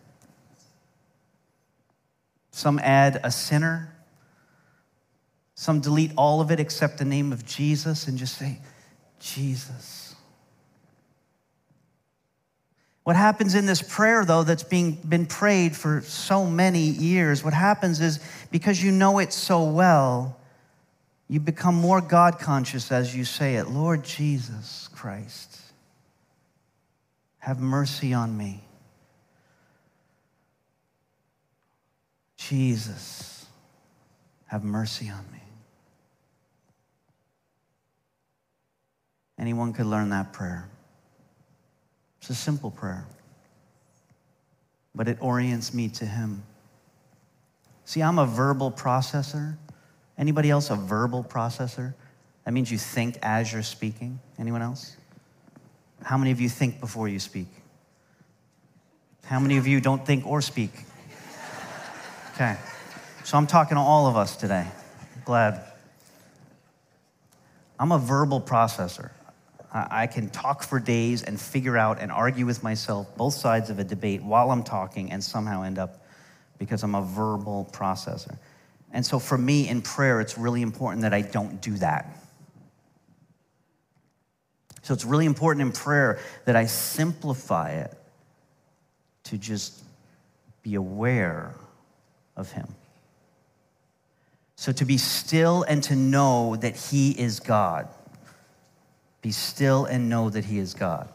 Some 2.52 2.80
add 2.80 3.20
a 3.24 3.32
sinner. 3.32 3.94
Some 5.56 5.80
delete 5.80 6.12
all 6.18 6.42
of 6.42 6.50
it 6.52 6.60
except 6.60 6.98
the 6.98 7.06
name 7.06 7.32
of 7.32 7.46
Jesus 7.46 8.08
and 8.08 8.18
just 8.18 8.38
say, 8.38 8.60
Jesus. 9.20 10.01
What 13.12 13.18
happens 13.18 13.56
in 13.56 13.66
this 13.66 13.82
prayer, 13.82 14.24
though, 14.24 14.46
that's 14.46 14.64
being 14.64 14.94
been 14.94 15.26
prayed 15.26 15.76
for 15.76 16.00
so 16.00 16.46
many 16.46 16.80
years, 16.80 17.44
what 17.44 17.54
happens 17.54 18.00
is 18.00 18.22
because 18.52 18.82
you 18.82 18.90
know 18.90 19.20
it 19.20 19.34
so 19.34 19.66
well, 19.66 20.40
you 21.28 21.42
become 21.42 21.76
more 21.76 22.00
God 22.00 22.40
conscious 22.40 22.90
as 22.90 23.14
you 23.14 23.26
say 23.26 23.56
it. 23.56 23.68
Lord 23.68 24.06
Jesus 24.06 24.88
Christ, 24.94 25.60
have 27.40 27.60
mercy 27.60 28.14
on 28.14 28.38
me. 28.38 28.64
Jesus, 32.38 33.46
have 34.48 34.64
mercy 34.64 35.10
on 35.10 35.26
me. 35.34 35.44
Anyone 39.38 39.74
could 39.74 39.88
learn 39.88 40.12
that 40.12 40.32
prayer. 40.32 40.70
It's 42.22 42.30
a 42.30 42.36
simple 42.36 42.70
prayer, 42.70 43.06
but 44.94 45.08
it 45.08 45.18
orients 45.22 45.74
me 45.74 45.90
to 45.90 46.06
Him. 46.06 46.44
See, 47.84 48.02
I'm 48.02 48.20
a 48.20 48.28
verbal 48.28 48.72
processor. 48.72 49.58
Anybody 50.20 50.52
else 50.52 50.70
a 50.70 50.76
verbal 50.76 51.24
processor? 51.24 51.96
That 52.46 52.52
means 52.52 52.72
you 52.72 52.78
think 52.78 53.18
as 53.24 53.52
you're 53.52 53.64
speaking. 53.64 54.20
Anyone 54.38 54.62
else? 54.62 54.96
How 56.04 56.16
many 56.18 56.30
of 56.30 56.40
you 56.40 56.48
think 56.48 56.80
before 56.80 57.08
you 57.08 57.20
speak? 57.20 57.48
How 59.26 59.40
many 59.40 59.58
of 59.58 59.66
you 59.66 59.82
don't 59.82 60.06
think 60.06 60.26
or 60.28 60.42
speak? 60.42 60.72
Okay. 62.36 62.56
So 63.24 63.36
I'm 63.38 63.48
talking 63.48 63.76
to 63.76 63.82
all 63.82 64.08
of 64.08 64.16
us 64.16 64.36
today. 64.36 64.68
Glad. 65.26 65.64
I'm 67.80 67.92
a 67.92 67.98
verbal 67.98 68.42
processor. 68.42 69.10
I 69.74 70.08
can 70.08 70.30
talk 70.30 70.64
for 70.64 70.80
days 70.80 71.24
and 71.24 71.40
figure 71.40 71.78
out 71.78 72.00
and 72.02 72.12
argue 72.12 72.46
with 72.46 72.62
myself 72.62 73.16
both 73.16 73.34
sides 73.34 73.70
of 73.70 73.80
a 73.80 73.86
debate 73.86 74.22
while 74.22 74.52
I'm 74.52 74.64
talking 74.64 75.12
and 75.12 75.24
somehow 75.24 75.64
end 75.64 75.80
up 75.80 76.06
because 76.58 76.84
I'm 76.84 76.94
a 76.94 77.02
verbal 77.02 77.70
processor. 77.72 78.38
And 78.92 79.06
so 79.06 79.18
for 79.18 79.38
me 79.38 79.70
in 79.70 79.82
prayer, 79.82 80.20
it's 80.20 80.38
really 80.38 80.62
important 80.62 81.04
that 81.04 81.14
I 81.14 81.22
don't 81.22 81.62
do 81.62 81.76
that. 81.78 82.18
So 84.82 84.94
it's 84.94 85.06
really 85.06 85.26
important 85.26 85.66
in 85.66 85.72
prayer 85.72 86.20
that 86.46 86.56
I 86.56 86.66
simplify 86.66 87.72
it 87.72 87.94
to 89.26 89.38
just 89.38 89.82
be 90.64 90.76
aware 90.76 91.54
of 92.36 92.52
Him. 92.52 92.68
So 94.56 94.72
to 94.74 94.86
be 94.86 94.98
still 94.98 95.64
and 95.64 95.82
to 95.84 95.96
know 95.96 96.58
that 96.58 96.76
He 96.76 97.12
is 97.12 97.40
God. 97.40 97.88
Be 99.22 99.32
still 99.32 99.86
and 99.86 100.10
know 100.10 100.30
that 100.30 100.46
He 100.46 100.58
is 100.58 100.74
God. 100.74 101.10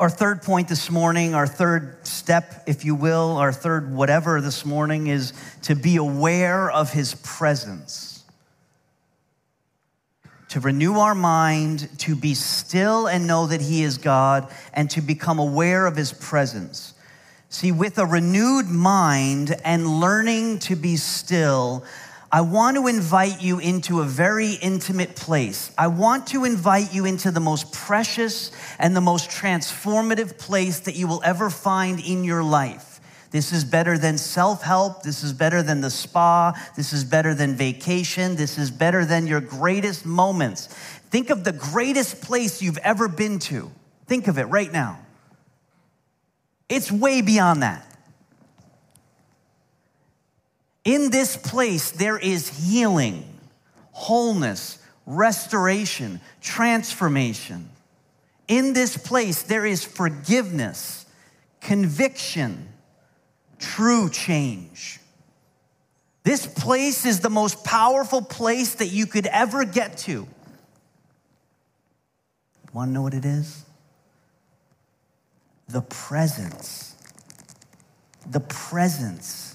Our 0.00 0.08
third 0.08 0.40
point 0.40 0.68
this 0.68 0.90
morning, 0.90 1.34
our 1.34 1.46
third 1.46 2.06
step, 2.06 2.62
if 2.66 2.86
you 2.86 2.94
will, 2.94 3.36
our 3.36 3.52
third 3.52 3.92
whatever 3.92 4.40
this 4.40 4.64
morning 4.64 5.08
is 5.08 5.34
to 5.64 5.74
be 5.74 5.96
aware 5.96 6.70
of 6.70 6.90
his 6.90 7.16
presence. 7.16 8.24
To 10.48 10.60
renew 10.60 10.94
our 10.94 11.14
mind, 11.14 11.90
to 11.98 12.16
be 12.16 12.32
still 12.32 13.08
and 13.08 13.26
know 13.26 13.46
that 13.46 13.60
he 13.60 13.82
is 13.82 13.98
God, 13.98 14.50
and 14.72 14.88
to 14.88 15.02
become 15.02 15.38
aware 15.38 15.86
of 15.86 15.96
his 15.96 16.14
presence. 16.14 16.94
See, 17.50 17.70
with 17.70 17.98
a 17.98 18.06
renewed 18.06 18.70
mind 18.70 19.54
and 19.66 20.00
learning 20.00 20.60
to 20.60 20.76
be 20.76 20.96
still, 20.96 21.84
I 22.32 22.42
want 22.42 22.76
to 22.76 22.86
invite 22.86 23.42
you 23.42 23.58
into 23.58 24.00
a 24.00 24.04
very 24.04 24.52
intimate 24.52 25.16
place. 25.16 25.72
I 25.76 25.88
want 25.88 26.28
to 26.28 26.44
invite 26.44 26.94
you 26.94 27.04
into 27.04 27.32
the 27.32 27.40
most 27.40 27.72
precious 27.72 28.52
and 28.78 28.94
the 28.94 29.00
most 29.00 29.30
transformative 29.30 30.38
place 30.38 30.80
that 30.80 30.94
you 30.94 31.08
will 31.08 31.20
ever 31.24 31.50
find 31.50 31.98
in 31.98 32.22
your 32.22 32.44
life. 32.44 33.00
This 33.32 33.52
is 33.52 33.64
better 33.64 33.98
than 33.98 34.16
self 34.16 34.62
help. 34.62 35.02
This 35.02 35.24
is 35.24 35.32
better 35.32 35.62
than 35.62 35.80
the 35.80 35.90
spa. 35.90 36.52
This 36.76 36.92
is 36.92 37.02
better 37.02 37.34
than 37.34 37.56
vacation. 37.56 38.36
This 38.36 38.58
is 38.58 38.70
better 38.70 39.04
than 39.04 39.26
your 39.26 39.40
greatest 39.40 40.06
moments. 40.06 40.66
Think 41.10 41.30
of 41.30 41.42
the 41.42 41.52
greatest 41.52 42.20
place 42.22 42.62
you've 42.62 42.78
ever 42.78 43.08
been 43.08 43.40
to. 43.40 43.70
Think 44.06 44.28
of 44.28 44.38
it 44.38 44.44
right 44.44 44.72
now. 44.72 45.00
It's 46.68 46.92
way 46.92 47.22
beyond 47.22 47.62
that. 47.62 47.89
In 50.84 51.10
this 51.10 51.36
place, 51.36 51.90
there 51.90 52.18
is 52.18 52.48
healing, 52.68 53.24
wholeness, 53.92 54.78
restoration, 55.06 56.20
transformation. 56.40 57.68
In 58.48 58.72
this 58.72 58.96
place, 58.96 59.42
there 59.42 59.66
is 59.66 59.84
forgiveness, 59.84 61.06
conviction, 61.60 62.68
true 63.58 64.08
change. 64.08 65.00
This 66.22 66.46
place 66.46 67.06
is 67.06 67.20
the 67.20 67.30
most 67.30 67.64
powerful 67.64 68.22
place 68.22 68.74
that 68.74 68.88
you 68.88 69.06
could 69.06 69.26
ever 69.26 69.64
get 69.64 69.98
to. 69.98 70.26
Want 72.72 72.88
to 72.88 72.92
know 72.92 73.02
what 73.02 73.14
it 73.14 73.24
is? 73.24 73.64
The 75.68 75.82
presence. 75.82 76.94
The 78.26 78.40
presence. 78.40 79.49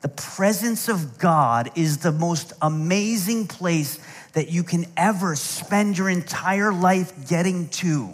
The 0.00 0.08
presence 0.08 0.88
of 0.88 1.18
God 1.18 1.70
is 1.74 1.98
the 1.98 2.12
most 2.12 2.52
amazing 2.62 3.46
place 3.46 3.98
that 4.32 4.50
you 4.50 4.62
can 4.62 4.86
ever 4.96 5.36
spend 5.36 5.98
your 5.98 6.08
entire 6.08 6.72
life 6.72 7.28
getting 7.28 7.68
to. 7.68 8.10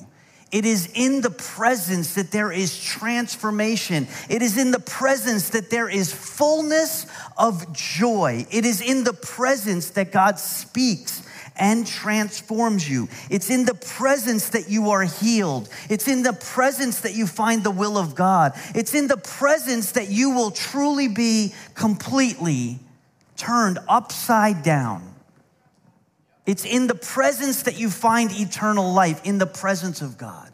It 0.50 0.64
is 0.64 0.88
in 0.94 1.20
the 1.20 1.30
presence 1.30 2.14
that 2.14 2.30
there 2.30 2.50
is 2.50 2.82
transformation. 2.82 4.06
It 4.28 4.42
is 4.42 4.56
in 4.56 4.70
the 4.70 4.80
presence 4.80 5.50
that 5.50 5.70
there 5.70 5.88
is 5.88 6.12
fullness 6.12 7.06
of 7.36 7.72
joy. 7.72 8.46
It 8.50 8.64
is 8.64 8.80
in 8.80 9.04
the 9.04 9.12
presence 9.12 9.90
that 9.90 10.12
God 10.12 10.38
speaks 10.38 11.22
and 11.58 11.86
transforms 11.86 12.88
you. 12.88 13.08
It's 13.30 13.50
in 13.50 13.64
the 13.64 13.74
presence 13.74 14.50
that 14.50 14.68
you 14.68 14.90
are 14.90 15.02
healed. 15.02 15.68
It's 15.88 16.08
in 16.08 16.22
the 16.22 16.32
presence 16.32 17.00
that 17.00 17.14
you 17.14 17.26
find 17.26 17.64
the 17.64 17.70
will 17.70 17.98
of 17.98 18.14
God. 18.14 18.52
It's 18.74 18.94
in 18.94 19.08
the 19.08 19.16
presence 19.16 19.92
that 19.92 20.08
you 20.08 20.30
will 20.30 20.50
truly 20.50 21.08
be 21.08 21.54
completely 21.74 22.78
turned 23.36 23.78
upside 23.88 24.62
down. 24.62 25.14
It's 26.46 26.64
in 26.64 26.86
the 26.86 26.94
presence 26.94 27.64
that 27.64 27.78
you 27.78 27.90
find 27.90 28.30
eternal 28.32 28.92
life, 28.92 29.20
in 29.24 29.38
the 29.38 29.46
presence 29.46 30.00
of 30.00 30.16
God. 30.16 30.50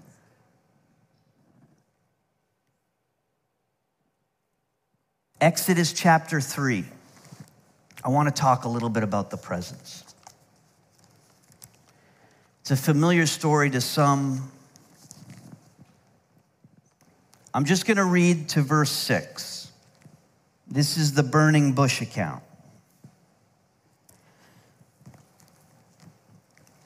Exodus 5.41 5.93
chapter 5.93 6.41
3. 6.41 6.85
I 8.05 8.09
want 8.09 8.35
to 8.35 8.41
talk 8.41 8.65
a 8.65 8.69
little 8.69 8.89
bit 8.89 9.03
about 9.03 9.31
the 9.31 9.37
presence. 9.37 10.12
It's 12.63 12.71
a 12.71 12.77
familiar 12.77 13.27
story 13.27 13.71
to 13.71 13.81
some. 13.81 14.53
I'm 17.53 17.65
just 17.65 17.87
going 17.87 17.97
to 17.97 18.05
read 18.05 18.51
to 18.51 18.63
verse 18.63 18.93
6. 18.93 19.73
This 20.69 20.97
is 20.97 21.15
the 21.15 21.25
burning 21.25 21.73
bush 21.73 22.01
account. 22.01 22.45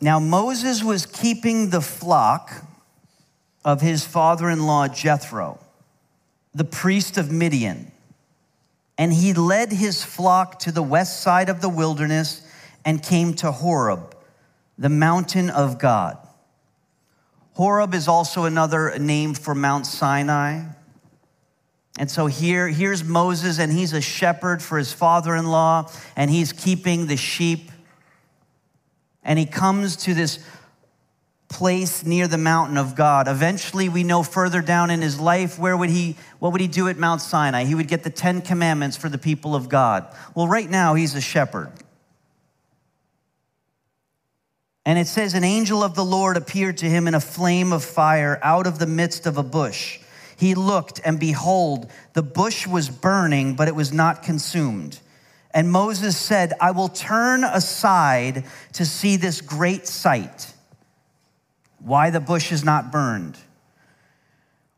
Now, 0.01 0.19
Moses 0.19 0.83
was 0.83 1.05
keeping 1.05 1.69
the 1.69 1.83
flock 1.83 2.65
of 3.62 3.83
his 3.83 4.03
father 4.03 4.49
in 4.49 4.67
law 4.67 4.89
Jethro, 4.89 5.61
the 6.55 6.65
priest 6.65 7.19
of 7.19 7.31
Midian, 7.31 7.93
and 8.97 9.12
he 9.12 9.35
led 9.35 9.73
his 9.73 10.03
flock 10.03 10.59
to 10.61 10.73
the 10.73 10.83
west 10.83 11.21
side 11.21 11.51
of 11.51 11.61
the 11.61 11.69
wilderness 11.69 12.51
and 12.83 13.03
came 13.03 13.35
to 13.35 13.53
Horeb, 13.53 14.16
the 14.79 14.89
mountain 14.89 15.51
of 15.51 15.79
God. 15.79 16.19
Horeb 17.53 17.95
is 17.95 18.09
also 18.09 18.45
another 18.45 18.99
name 18.99 19.35
for 19.35 19.55
Mount 19.55 19.87
Sinai. 19.87 20.62
And 21.99 22.11
so 22.11 22.27
here, 22.27 22.69
here's 22.69 23.03
Moses, 23.03 23.59
and 23.59 23.73
he's 23.73 23.95
a 23.95 24.03
shepherd 24.03 24.62
for 24.62 24.77
his 24.77 24.93
father 24.93 25.35
in 25.35 25.47
law, 25.47 25.91
and 26.15 26.31
he's 26.31 26.53
keeping 26.53 27.07
the 27.07 27.17
sheep 27.17 27.71
and 29.27 29.41
he 29.41 29.45
comes 29.45 29.97
to 29.97 30.15
this 30.15 30.39
place 31.49 32.07
near 32.07 32.29
the 32.29 32.39
mountain 32.39 32.79
of 32.79 32.95
God. 32.95 33.29
Eventually, 33.29 33.89
we 33.89 34.05
know 34.05 34.23
further 34.23 34.62
down 34.62 34.89
in 34.89 35.03
his 35.03 35.21
life, 35.21 35.59
where 35.59 35.77
would 35.77 35.91
he, 35.91 36.17
what 36.39 36.53
would 36.53 36.61
he 36.61 36.69
do 36.69 36.89
at 36.89 36.97
Mount 36.97 37.21
Sinai? 37.21 37.65
He 37.65 37.75
would 37.75 37.89
get 37.89 38.05
the 38.05 38.11
Ten 38.11 38.41
Commandments 38.41 38.97
for 38.97 39.09
the 39.09 39.19
people 39.19 39.55
of 39.55 39.69
God. 39.69 40.07
Well, 40.35 40.47
right 40.47 40.71
now, 40.71 40.95
he's 40.95 41.15
a 41.15 41.21
shepherd. 41.21 41.73
And 44.87 45.01
it 45.01 45.09
says, 45.09 45.35
An 45.35 45.42
angel 45.42 45.83
of 45.83 45.96
the 45.96 46.05
Lord 46.05 46.37
appeared 46.37 46.79
to 46.79 46.87
him 46.88 47.09
in 47.09 47.14
a 47.14 47.20
flame 47.20 47.72
of 47.72 47.85
fire 47.85 48.38
out 48.40 48.68
of 48.68 48.79
the 48.79 48.87
midst 48.87 49.27
of 49.27 49.37
a 49.37 49.42
bush. 49.42 49.99
He 50.37 50.55
looked, 50.55 51.01
and 51.05 51.18
behold, 51.18 51.90
the 52.12 52.22
bush 52.22 52.68
was 52.68 52.88
burning, 52.88 53.57
but 53.57 53.66
it 53.66 53.75
was 53.75 53.92
not 53.92 54.22
consumed. 54.22 55.01
And 55.51 55.72
Moses 55.72 56.16
said, 56.16 56.53
I 56.61 56.70
will 56.70 56.88
turn 56.88 57.42
aside 57.42 58.44
to 58.75 58.87
see 58.87 59.16
this 59.16 59.40
great 59.40 59.88
sight, 59.88 60.53
why 61.81 62.11
the 62.11 62.20
bush 62.20 62.53
is 62.53 62.62
not 62.62 62.92
burned. 62.92 63.37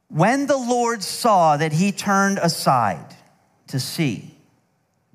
When 0.08 0.46
the 0.46 0.56
Lord 0.56 1.02
saw 1.02 1.58
that 1.58 1.72
he 1.72 1.92
turned 1.92 2.38
aside 2.38 3.14
to 3.66 3.78
see, 3.78 4.38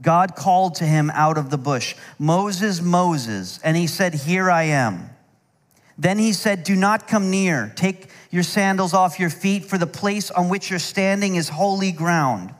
God 0.03 0.35
called 0.35 0.75
to 0.75 0.85
him 0.85 1.09
out 1.13 1.37
of 1.37 1.49
the 1.49 1.57
bush, 1.57 1.95
Moses, 2.19 2.81
Moses. 2.81 3.59
And 3.63 3.75
he 3.75 3.87
said, 3.87 4.13
Here 4.13 4.51
I 4.51 4.63
am. 4.63 5.09
Then 5.97 6.19
he 6.19 6.33
said, 6.33 6.63
Do 6.63 6.75
not 6.75 7.07
come 7.07 7.31
near. 7.31 7.71
Take 7.75 8.09
your 8.29 8.43
sandals 8.43 8.93
off 8.93 9.19
your 9.19 9.29
feet, 9.29 9.65
for 9.65 9.77
the 9.77 9.87
place 9.87 10.29
on 10.29 10.49
which 10.49 10.69
you're 10.69 10.79
standing 10.79 11.35
is 11.35 11.49
holy 11.49 11.91
ground. 11.91 12.53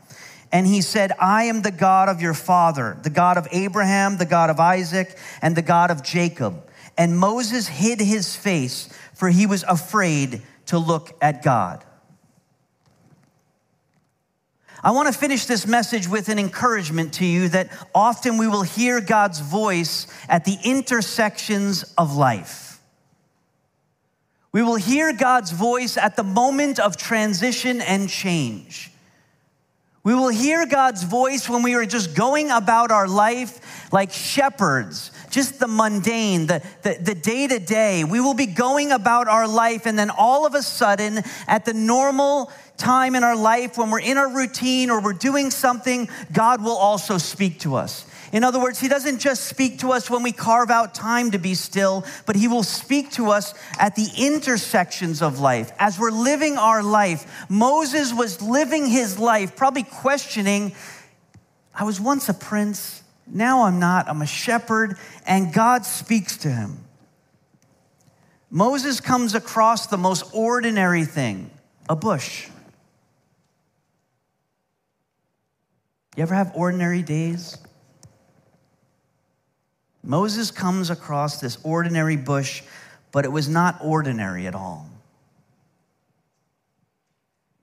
And 0.51 0.65
he 0.67 0.82
said, 0.82 1.12
I 1.19 1.45
am 1.45 1.63
the 1.63 1.71
God 1.71 2.10
of 2.10 2.21
your 2.21 2.36
father, 2.36 2.97
the 3.03 3.10
God 3.10 3.38
of 3.38 3.47
Abraham, 3.51 4.17
the 4.17 4.25
God 4.25 4.49
of 4.49 4.60
Isaac, 4.60 5.17
and 5.41 5.56
the 5.56 5.63
God 5.63 5.91
of 5.91 6.03
Jacob. 6.03 6.69
And 6.97 7.17
Moses 7.17 7.67
hid 7.67 7.99
his 7.99 8.36
face, 8.36 8.88
for 9.13 9.29
he 9.29 9.47
was 9.47 9.63
afraid 9.63 10.43
to 10.67 10.77
look 10.77 11.17
at 11.21 11.43
God. 11.43 11.84
I 14.85 14.91
want 14.91 15.07
to 15.07 15.17
finish 15.17 15.45
this 15.45 15.65
message 15.65 16.09
with 16.09 16.27
an 16.27 16.37
encouragement 16.37 17.13
to 17.13 17.25
you 17.25 17.47
that 17.49 17.69
often 17.95 18.37
we 18.37 18.47
will 18.47 18.63
hear 18.63 18.99
God's 18.99 19.39
voice 19.39 20.07
at 20.27 20.43
the 20.43 20.57
intersections 20.65 21.83
of 21.97 22.17
life. 22.17 22.81
We 24.51 24.61
will 24.61 24.75
hear 24.75 25.13
God's 25.13 25.51
voice 25.51 25.95
at 25.95 26.17
the 26.17 26.23
moment 26.23 26.79
of 26.79 26.97
transition 26.97 27.79
and 27.79 28.09
change. 28.09 28.91
We 30.03 30.13
will 30.13 30.27
hear 30.27 30.65
God's 30.65 31.03
voice 31.03 31.47
when 31.47 31.63
we 31.63 31.75
are 31.75 31.85
just 31.85 32.13
going 32.13 32.51
about 32.51 32.91
our 32.91 33.07
life 33.07 33.93
like 33.93 34.11
shepherds, 34.11 35.11
just 35.29 35.61
the 35.61 35.67
mundane, 35.67 36.47
the, 36.47 36.61
the, 36.81 36.97
the 36.99 37.15
day-to-day. 37.15 38.03
We 38.03 38.19
will 38.19 38.33
be 38.33 38.47
going 38.47 38.91
about 38.91 39.29
our 39.29 39.47
life, 39.47 39.85
and 39.85 39.97
then 39.97 40.09
all 40.09 40.45
of 40.45 40.55
a 40.55 40.61
sudden, 40.61 41.21
at 41.47 41.63
the 41.63 41.73
normal 41.73 42.51
time 42.77 43.15
in 43.15 43.23
our 43.23 43.36
life, 43.36 43.77
when 43.77 43.91
we're 43.91 43.99
in 43.99 44.17
our 44.17 44.29
routine 44.29 44.89
or 44.89 45.01
we're 45.01 45.13
doing 45.13 45.51
something, 45.51 46.09
God 46.31 46.63
will 46.63 46.77
also 46.77 47.17
speak 47.17 47.59
to 47.62 47.75
us. 47.75 48.05
In 48.33 48.43
other 48.43 48.59
words, 48.59 48.79
He 48.79 48.88
doesn't 48.88 49.19
just 49.19 49.45
speak 49.45 49.79
to 49.79 49.91
us 49.91 50.09
when 50.09 50.23
we 50.23 50.31
carve 50.31 50.71
out 50.71 50.95
time 50.95 51.31
to 51.31 51.38
be 51.38 51.53
still, 51.53 52.03
but 52.25 52.36
He 52.36 52.47
will 52.47 52.63
speak 52.63 53.12
to 53.12 53.29
us 53.29 53.53
at 53.77 53.95
the 53.95 54.09
intersections 54.17 55.21
of 55.21 55.39
life. 55.39 55.71
As 55.77 55.99
we're 55.99 56.12
living 56.12 56.57
our 56.57 56.81
life, 56.81 57.45
Moses 57.47 58.12
was 58.12 58.41
living 58.41 58.88
his 58.88 59.19
life, 59.19 59.55
probably 59.55 59.83
questioning, 59.83 60.73
I 61.75 61.83
was 61.83 62.01
once 62.01 62.27
a 62.27 62.33
prince, 62.33 63.03
now 63.27 63.63
I'm 63.63 63.79
not, 63.79 64.09
I'm 64.09 64.21
a 64.23 64.27
shepherd, 64.27 64.97
and 65.27 65.53
God 65.53 65.86
speaks 65.86 66.38
to 66.38 66.49
him. 66.49 66.79
Moses 68.49 68.99
comes 68.99 69.36
across 69.36 69.88
the 69.88 69.97
most 69.97 70.23
ordinary 70.33 71.05
thing 71.05 71.51
a 71.89 71.95
bush. 71.95 72.47
You 76.15 76.23
ever 76.23 76.36
have 76.36 76.52
ordinary 76.56 77.02
days? 77.02 77.58
Moses 80.04 80.52
comes 80.52 80.89
across 80.89 81.39
this 81.39 81.58
ordinary 81.63 82.17
bush, 82.17 82.62
but 83.12 83.26
it 83.26 83.32
was 83.32 83.49
not 83.49 83.80
ordinary 83.82 84.45
at 84.47 84.54
all. 84.54 84.89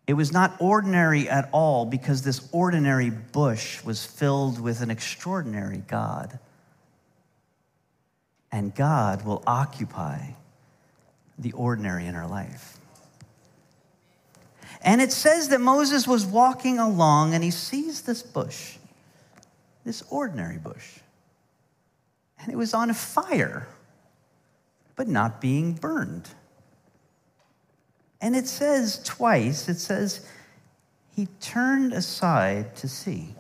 It 0.07 0.15
was 0.15 0.33
not 0.33 0.57
ordinary 0.59 1.29
at 1.29 1.49
all 1.53 1.87
because 1.87 2.23
this 2.23 2.49
ordinary 2.51 3.11
bush 3.11 3.85
was 3.85 4.05
filled 4.05 4.59
with 4.59 4.81
an 4.81 4.91
extraordinary 4.91 5.85
God. 5.87 6.41
And 8.51 8.75
God 8.75 9.25
will 9.25 9.45
occupy 9.47 10.33
the 11.39 11.53
ordinary 11.53 12.07
in 12.07 12.17
our 12.17 12.27
life. 12.27 12.80
And 14.83 15.01
it 15.01 15.13
says 15.13 15.49
that 15.49 15.61
Moses 15.61 16.07
was 16.07 16.25
walking 16.25 16.79
along 16.79 17.35
and 17.35 17.45
he 17.45 17.51
sees 17.51 18.03
this 18.03 18.23
bush, 18.23 18.77
this 19.85 20.03
ordinary 20.09 20.59
bush. 20.59 20.99
And 22.39 22.51
it 22.51 22.57
was 22.57 22.73
on 22.73 22.93
fire, 22.95 23.69
but 24.97 25.07
not 25.07 25.41
being 25.41 25.75
burned. 25.75 26.29
And 28.23 28.35
it 28.35 28.47
says 28.47 29.03
twice, 29.05 29.69
it 29.69 29.79
says, 29.79 30.27
he 31.15 31.27
turned 31.41 31.93
aside 31.93 32.77
to 32.77 32.89
see. 32.89 33.35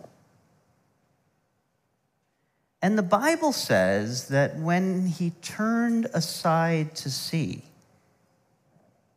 And 2.83 2.99
the 2.99 3.03
Bible 3.03 3.53
says 3.53 4.29
that 4.29 4.57
when 4.57 5.07
he 5.07 5.31
turned 5.43 6.07
aside 6.13 6.95
to 6.97 7.11
see, 7.11 7.63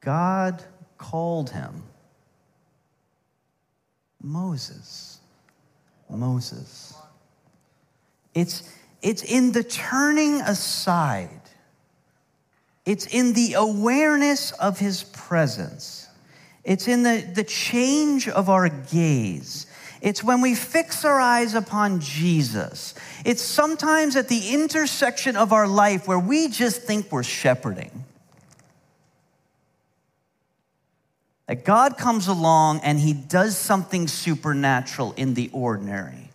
God 0.02 0.64
called 0.98 1.50
him 1.50 1.84
Moses. 4.24 5.20
Moses. 6.10 6.96
It's, 8.34 8.64
it's 9.02 9.24
in 9.24 9.52
the 9.52 9.64
turning 9.64 10.42
aside, 10.42 11.30
it's 12.86 13.06
in 13.08 13.34
the 13.34 13.54
awareness 13.54 14.52
of 14.54 14.80
his 14.80 15.04
presence, 15.04 16.08
it's 16.64 16.88
in 16.88 17.04
the, 17.04 17.30
the 17.36 17.44
change 17.44 18.28
of 18.30 18.50
our 18.50 18.70
gaze. 18.70 19.68
It's 20.02 20.22
when 20.22 20.42
we 20.42 20.54
fix 20.54 21.06
our 21.06 21.20
eyes 21.20 21.54
upon 21.54 22.02
Jesus. 22.02 22.94
It's 23.24 23.42
sometimes 23.42 24.18
at 24.18 24.28
the 24.28 24.50
intersection 24.50 25.38
of 25.38 25.54
our 25.54 25.66
life 25.66 26.10
where 26.10 26.20
we 26.20 26.50
just 26.50 26.82
think 26.82 27.10
we're 27.10 27.24
shepherding. 27.24 28.04
That 31.48 31.66
God 31.66 31.98
comes 31.98 32.28
along 32.28 32.82
and 32.84 33.00
he 33.00 33.14
does 33.14 33.58
something 33.58 34.08
supernatural 34.08 35.14
in 35.14 35.34
the 35.34 35.50
ordinary. 35.54 36.30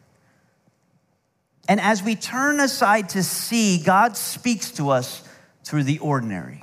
And 1.68 1.80
as 1.80 2.02
we 2.02 2.14
turn 2.14 2.60
aside 2.60 3.10
to 3.10 3.22
see, 3.22 3.82
God 3.82 4.16
speaks 4.16 4.70
to 4.72 4.90
us 4.90 5.22
through 5.64 5.84
the 5.84 5.98
ordinary. 5.98 6.62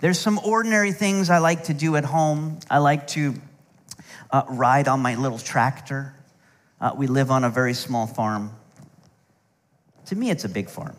There's 0.00 0.18
some 0.18 0.38
ordinary 0.38 0.92
things 0.92 1.28
I 1.28 1.38
like 1.38 1.64
to 1.64 1.74
do 1.74 1.96
at 1.96 2.04
home. 2.04 2.58
I 2.70 2.78
like 2.78 3.06
to 3.08 3.34
uh, 4.30 4.44
ride 4.48 4.88
on 4.88 5.00
my 5.00 5.14
little 5.16 5.38
tractor. 5.38 6.14
Uh, 6.80 6.92
we 6.96 7.06
live 7.06 7.30
on 7.30 7.44
a 7.44 7.50
very 7.50 7.74
small 7.74 8.06
farm. 8.06 8.52
To 10.06 10.16
me, 10.16 10.30
it's 10.30 10.44
a 10.44 10.48
big 10.48 10.70
farm. 10.70 10.96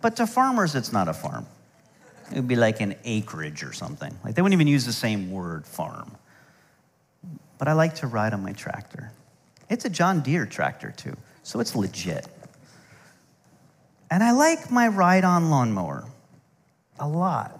But 0.00 0.16
to 0.16 0.26
farmers, 0.26 0.74
it's 0.74 0.92
not 0.92 1.08
a 1.08 1.12
farm. 1.12 1.46
It 2.32 2.36
would 2.36 2.48
be 2.48 2.56
like 2.56 2.80
an 2.80 2.94
acreage 3.04 3.62
or 3.62 3.72
something. 3.72 4.16
Like 4.24 4.34
they 4.34 4.42
wouldn't 4.42 4.54
even 4.54 4.66
use 4.66 4.86
the 4.86 4.92
same 4.92 5.30
word, 5.30 5.66
farm. 5.66 6.16
But 7.58 7.68
I 7.68 7.74
like 7.74 7.94
to 7.96 8.06
ride 8.06 8.32
on 8.32 8.42
my 8.42 8.52
tractor. 8.52 9.12
It's 9.68 9.84
a 9.84 9.90
John 9.90 10.20
Deere 10.20 10.46
tractor, 10.46 10.92
too, 10.96 11.16
so 11.42 11.60
it's 11.60 11.74
legit. 11.74 12.26
And 14.10 14.22
I 14.22 14.32
like 14.32 14.70
my 14.70 14.88
ride 14.88 15.24
on 15.24 15.48
lawnmower 15.48 16.04
a 16.98 17.08
lot. 17.08 17.58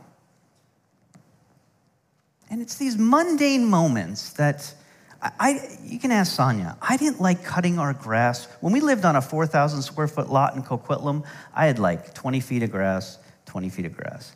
And 2.51 2.61
it's 2.61 2.77
these 2.77 2.99
mundane 2.99 3.65
moments 3.65 4.35
that 4.35 4.75
I, 5.23 5.79
you 5.85 5.99
can 5.99 6.11
ask 6.11 6.35
Sonia. 6.35 6.77
I 6.83 6.97
didn't 6.97 7.21
like 7.21 7.45
cutting 7.45 7.79
our 7.79 7.95
grass. 7.95 8.47
When 8.61 8.73
we 8.73 8.81
lived 8.81 9.05
on 9.05 9.17
a 9.17 9.23
4,000 9.23 9.81
square 9.81 10.09
foot 10.09 10.29
lot 10.29 10.57
in 10.57 10.63
Coquitlam, 10.63 11.25
I 11.55 11.67
had 11.67 11.79
like 11.79 12.13
20 12.13 12.41
feet 12.41 12.63
of 12.63 12.71
grass, 12.73 13.19
20 13.47 13.69
feet 13.69 13.87
of 13.87 13.97
grass. 13.97 14.35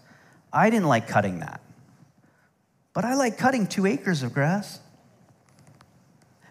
I 0.53 0.71
didn't 0.71 0.89
like 0.89 1.09
cutting 1.09 1.41
that. 1.41 1.61
But 2.93 3.05
I 3.05 3.15
like 3.15 3.37
cutting 3.37 3.67
two 3.67 3.87
acres 3.87 4.23
of 4.23 4.33
grass. 4.33 4.81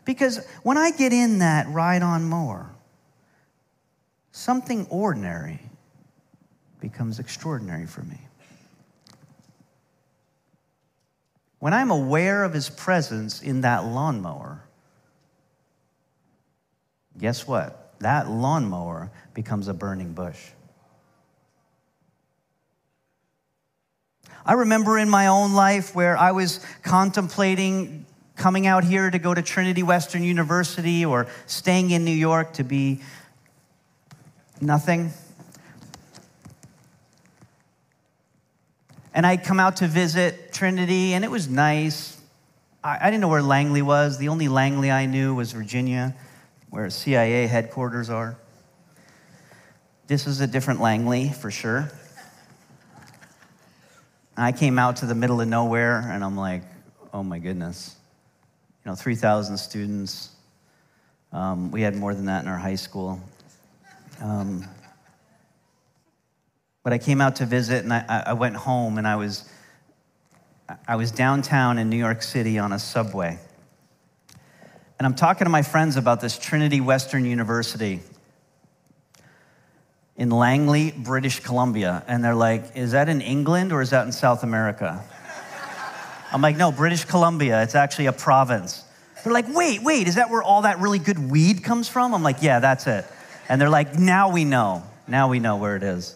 Because 0.05 0.45
when 0.61 0.77
I 0.77 0.91
get 0.91 1.11
in 1.11 1.39
that 1.39 1.67
ride 1.69 2.03
on 2.03 2.23
mower, 2.25 2.69
something 4.31 4.85
ordinary 4.89 5.59
becomes 6.79 7.19
extraordinary 7.19 7.87
for 7.87 8.03
me. 8.03 8.19
When 11.57 11.73
I'm 11.73 11.89
aware 11.89 12.43
of 12.43 12.53
his 12.53 12.69
presence 12.69 13.41
in 13.41 13.61
that 13.61 13.85
lawnmower, 13.85 14.61
guess 17.17 17.47
what? 17.47 17.95
That 18.01 18.29
lawnmower 18.29 19.09
becomes 19.33 19.67
a 19.67 19.73
burning 19.73 20.13
bush. 20.13 20.39
I 24.47 24.53
remember 24.53 24.99
in 24.99 25.09
my 25.09 25.27
own 25.27 25.53
life 25.53 25.95
where 25.95 26.15
I 26.15 26.31
was 26.31 26.63
contemplating 26.83 28.05
coming 28.35 28.67
out 28.67 28.83
here 28.83 29.09
to 29.09 29.17
go 29.17 29.33
to 29.33 29.41
Trinity 29.41 29.81
Western 29.81 30.23
University 30.23 31.03
or 31.03 31.25
staying 31.47 31.89
in 31.89 32.05
New 32.05 32.11
York 32.11 32.53
to 32.53 32.63
be 32.63 33.01
nothing. 34.61 35.11
And 39.15 39.25
I'd 39.25 39.43
come 39.43 39.59
out 39.59 39.77
to 39.77 39.87
visit 39.87 40.53
Trinity, 40.53 41.13
and 41.13 41.23
it 41.25 41.31
was 41.31 41.47
nice. 41.47 42.19
I, 42.83 42.99
I 43.01 43.05
didn't 43.05 43.21
know 43.21 43.29
where 43.29 43.41
Langley 43.41 43.81
was. 43.81 44.19
The 44.19 44.27
only 44.27 44.47
Langley 44.47 44.91
I 44.91 45.07
knew 45.07 45.33
was 45.33 45.53
Virginia, 45.53 46.13
where 46.69 46.89
CIA 46.91 47.47
headquarters 47.47 48.11
are. 48.11 48.37
This 50.05 50.27
is 50.27 50.39
a 50.39 50.45
different 50.45 50.81
Langley, 50.81 51.29
for 51.29 51.49
sure. 51.49 51.89
I 54.37 54.51
came 54.51 54.77
out 54.77 54.97
to 54.97 55.05
the 55.05 55.15
middle 55.15 55.39
of 55.39 55.47
nowhere, 55.47 55.99
and 55.99 56.23
I'm 56.23 56.35
like, 56.35 56.63
oh 57.13 57.23
my 57.23 57.39
goodness. 57.39 57.95
You 58.83 58.91
know, 58.91 58.95
3,000 58.95 59.57
students. 59.57 60.31
Um, 61.31 61.71
we 61.71 61.81
had 61.81 61.95
more 61.95 62.13
than 62.13 62.25
that 62.25 62.43
in 62.43 62.49
our 62.49 62.57
high 62.57 62.75
school. 62.75 63.19
Um, 64.21 64.65
but 66.83 66.93
I 66.93 66.97
came 66.97 67.19
out 67.19 67.37
to 67.37 67.45
visit 67.45 67.83
and 67.83 67.91
I, 67.91 68.23
I 68.27 68.33
went 68.33 68.55
home 68.55 68.97
and 68.97 69.07
I 69.07 69.15
was, 69.15 69.49
I 70.87 70.95
was 70.97 71.11
downtown 71.11 71.79
in 71.79 71.89
New 71.89 71.97
York 71.97 72.21
City 72.21 72.59
on 72.59 72.71
a 72.73 72.79
subway. 72.79 73.39
And 74.99 75.05
I'm 75.05 75.15
talking 75.15 75.45
to 75.45 75.49
my 75.49 75.61
friends 75.61 75.97
about 75.97 76.21
this 76.21 76.37
Trinity 76.37 76.79
Western 76.79 77.25
University 77.25 78.01
in 80.17 80.29
Langley, 80.29 80.91
British 80.91 81.41
Columbia. 81.41 82.03
And 82.07 82.23
they're 82.23 82.35
like, 82.35 82.75
is 82.75 82.91
that 82.91 83.09
in 83.09 83.21
England 83.21 83.71
or 83.71 83.81
is 83.81 83.89
that 83.89 84.05
in 84.05 84.11
South 84.11 84.43
America? 84.43 85.03
I'm 86.31 86.41
like, 86.41 86.57
no, 86.57 86.71
British 86.71 87.05
Columbia. 87.05 87.63
It's 87.63 87.75
actually 87.75 88.07
a 88.07 88.13
province. 88.13 88.83
They're 89.23 89.33
like, 89.33 89.53
wait, 89.53 89.81
wait, 89.81 90.07
is 90.07 90.15
that 90.15 90.29
where 90.29 90.43
all 90.43 90.63
that 90.63 90.79
really 90.79 90.99
good 90.99 91.31
weed 91.31 91.63
comes 91.63 91.87
from? 91.87 92.13
I'm 92.13 92.23
like, 92.23 92.41
yeah, 92.41 92.59
that's 92.59 92.87
it. 92.87 93.05
And 93.49 93.59
they're 93.59 93.69
like, 93.69 93.97
now 93.97 94.31
we 94.31 94.45
know. 94.45 94.83
Now 95.07 95.29
we 95.29 95.39
know 95.39 95.57
where 95.57 95.75
it 95.75 95.83
is. 95.83 96.15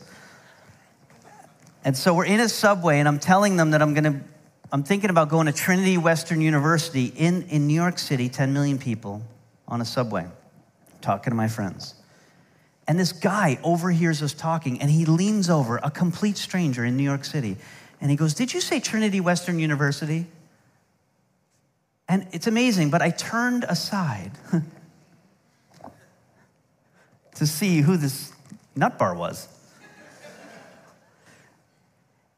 And 1.84 1.96
so 1.96 2.14
we're 2.14 2.26
in 2.26 2.40
a 2.40 2.50
subway, 2.50 3.00
and 3.00 3.08
I'm 3.08 3.20
telling 3.20 3.56
them 3.56 3.72
that 3.72 3.82
I'm 3.82 3.94
going 3.94 4.04
to, 4.04 4.20
I'm 4.72 4.84
thinking 4.84 5.10
about 5.10 5.30
going 5.30 5.46
to 5.46 5.54
Trinity 5.54 5.98
Western 5.98 6.42
University 6.42 7.06
in, 7.06 7.44
in 7.44 7.68
New 7.68 7.74
York 7.74 7.98
City, 7.98 8.30
10 8.30 8.52
million 8.54 8.78
people 8.78 9.24
on 9.68 9.80
a 9.80 9.86
subway, 9.86 10.28
talking 11.02 11.32
to 11.32 11.36
my 11.36 11.48
friends. 11.48 11.96
And 12.90 13.00
this 13.00 13.12
guy 13.12 13.60
overhears 13.64 14.24
us 14.24 14.34
talking, 14.34 14.82
and 14.82 14.90
he 14.90 15.06
leans 15.06 15.48
over, 15.48 15.78
a 15.78 15.92
complete 15.92 16.38
stranger 16.38 16.84
in 16.84 16.98
New 16.98 17.04
York 17.04 17.24
City, 17.24 17.56
and 18.02 18.10
he 18.10 18.18
goes, 18.18 18.34
Did 18.34 18.52
you 18.52 18.60
say 18.60 18.80
Trinity 18.80 19.22
Western 19.22 19.60
University? 19.60 20.26
And 22.08 22.26
it's 22.32 22.48
amazing, 22.48 22.90
but 22.90 23.04
I 23.04 23.12
turned 23.12 23.64
aside 23.66 24.32
to 27.36 27.46
see 27.46 27.82
who 27.82 27.96
this 27.96 28.34
nutbar 28.76 29.16
was. 29.16 29.48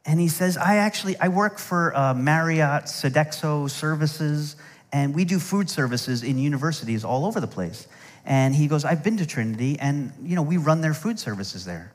And 0.06 0.20
he 0.20 0.28
says, 0.28 0.58
I 0.58 0.78
actually, 0.78 1.18
I 1.18 1.30
work 1.30 1.60
for 1.60 1.96
uh, 1.96 2.14
Marriott 2.14 2.86
Sodexo 2.88 3.70
Services, 3.70 4.58
and 4.92 5.16
we 5.16 5.24
do 5.24 5.40
food 5.40 5.70
services 5.70 6.24
in 6.24 6.38
universities 6.38 7.06
all 7.06 7.26
over 7.26 7.40
the 7.40 7.48
place. 7.48 7.88
And 8.26 8.56
he 8.56 8.68
goes, 8.68 8.86
I've 8.86 9.04
been 9.04 9.18
to 9.18 9.26
Trinity, 9.26 9.78
and, 9.80 10.14
you 10.24 10.36
know, 10.36 10.42
we 10.42 10.58
run 10.58 10.82
their 10.82 10.94
food 10.94 11.20
services 11.20 11.66
there. 11.66 11.92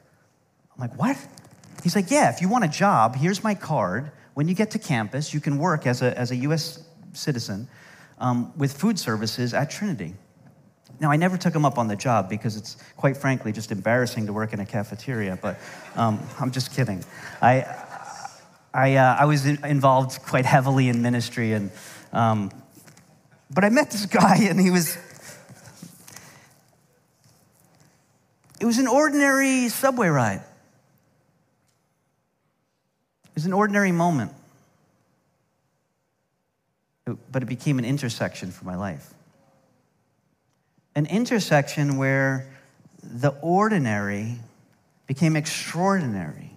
I'm 0.74 0.80
like, 0.80 0.98
what? 0.98 1.16
He's 1.82 1.94
like, 1.94 2.10
yeah, 2.10 2.30
if 2.30 2.40
you 2.40 2.48
want 2.48 2.64
a 2.64 2.68
job, 2.68 3.16
here's 3.16 3.44
my 3.44 3.54
card. 3.54 4.10
When 4.34 4.48
you 4.48 4.54
get 4.54 4.72
to 4.72 4.78
campus, 4.78 5.32
you 5.32 5.40
can 5.40 5.58
work 5.58 5.86
as 5.86 6.02
a, 6.02 6.18
as 6.18 6.30
a 6.30 6.36
U.S. 6.36 6.84
citizen 7.12 7.68
um, 8.18 8.52
with 8.56 8.72
food 8.72 8.98
services 8.98 9.54
at 9.54 9.70
Trinity. 9.70 10.14
Now, 10.98 11.10
I 11.10 11.16
never 11.16 11.36
took 11.36 11.54
him 11.54 11.64
up 11.64 11.78
on 11.78 11.88
the 11.88 11.96
job 11.96 12.28
because 12.28 12.56
it's, 12.56 12.76
quite 12.96 13.16
frankly, 13.16 13.52
just 13.52 13.70
embarrassing 13.70 14.26
to 14.26 14.32
work 14.32 14.52
in 14.52 14.60
a 14.60 14.66
cafeteria, 14.66 15.38
but 15.40 15.58
um, 15.94 16.20
I'm 16.40 16.50
just 16.50 16.74
kidding. 16.74 17.04
I, 17.42 17.66
I, 18.72 18.96
uh, 18.96 19.16
I 19.20 19.24
was 19.26 19.46
involved 19.46 20.22
quite 20.22 20.46
heavily 20.46 20.88
in 20.88 21.02
ministry, 21.02 21.52
and, 21.52 21.70
um, 22.12 22.50
but 23.50 23.64
I 23.64 23.68
met 23.68 23.90
this 23.90 24.06
guy, 24.06 24.38
and 24.48 24.58
he 24.58 24.70
was, 24.70 24.96
it 28.60 28.64
was 28.64 28.78
an 28.78 28.86
ordinary 28.86 29.68
subway 29.68 30.08
ride. 30.08 30.42
It 33.24 33.34
was 33.34 33.46
an 33.46 33.52
ordinary 33.52 33.92
moment. 33.92 34.32
but 37.30 37.40
it 37.40 37.46
became 37.46 37.78
an 37.78 37.84
intersection 37.84 38.50
for 38.50 38.64
my 38.64 38.74
life. 38.74 39.14
An 40.96 41.06
intersection 41.06 41.98
where 41.98 42.48
the 43.00 43.30
ordinary 43.42 44.40
became 45.06 45.36
extraordinary. 45.36 46.50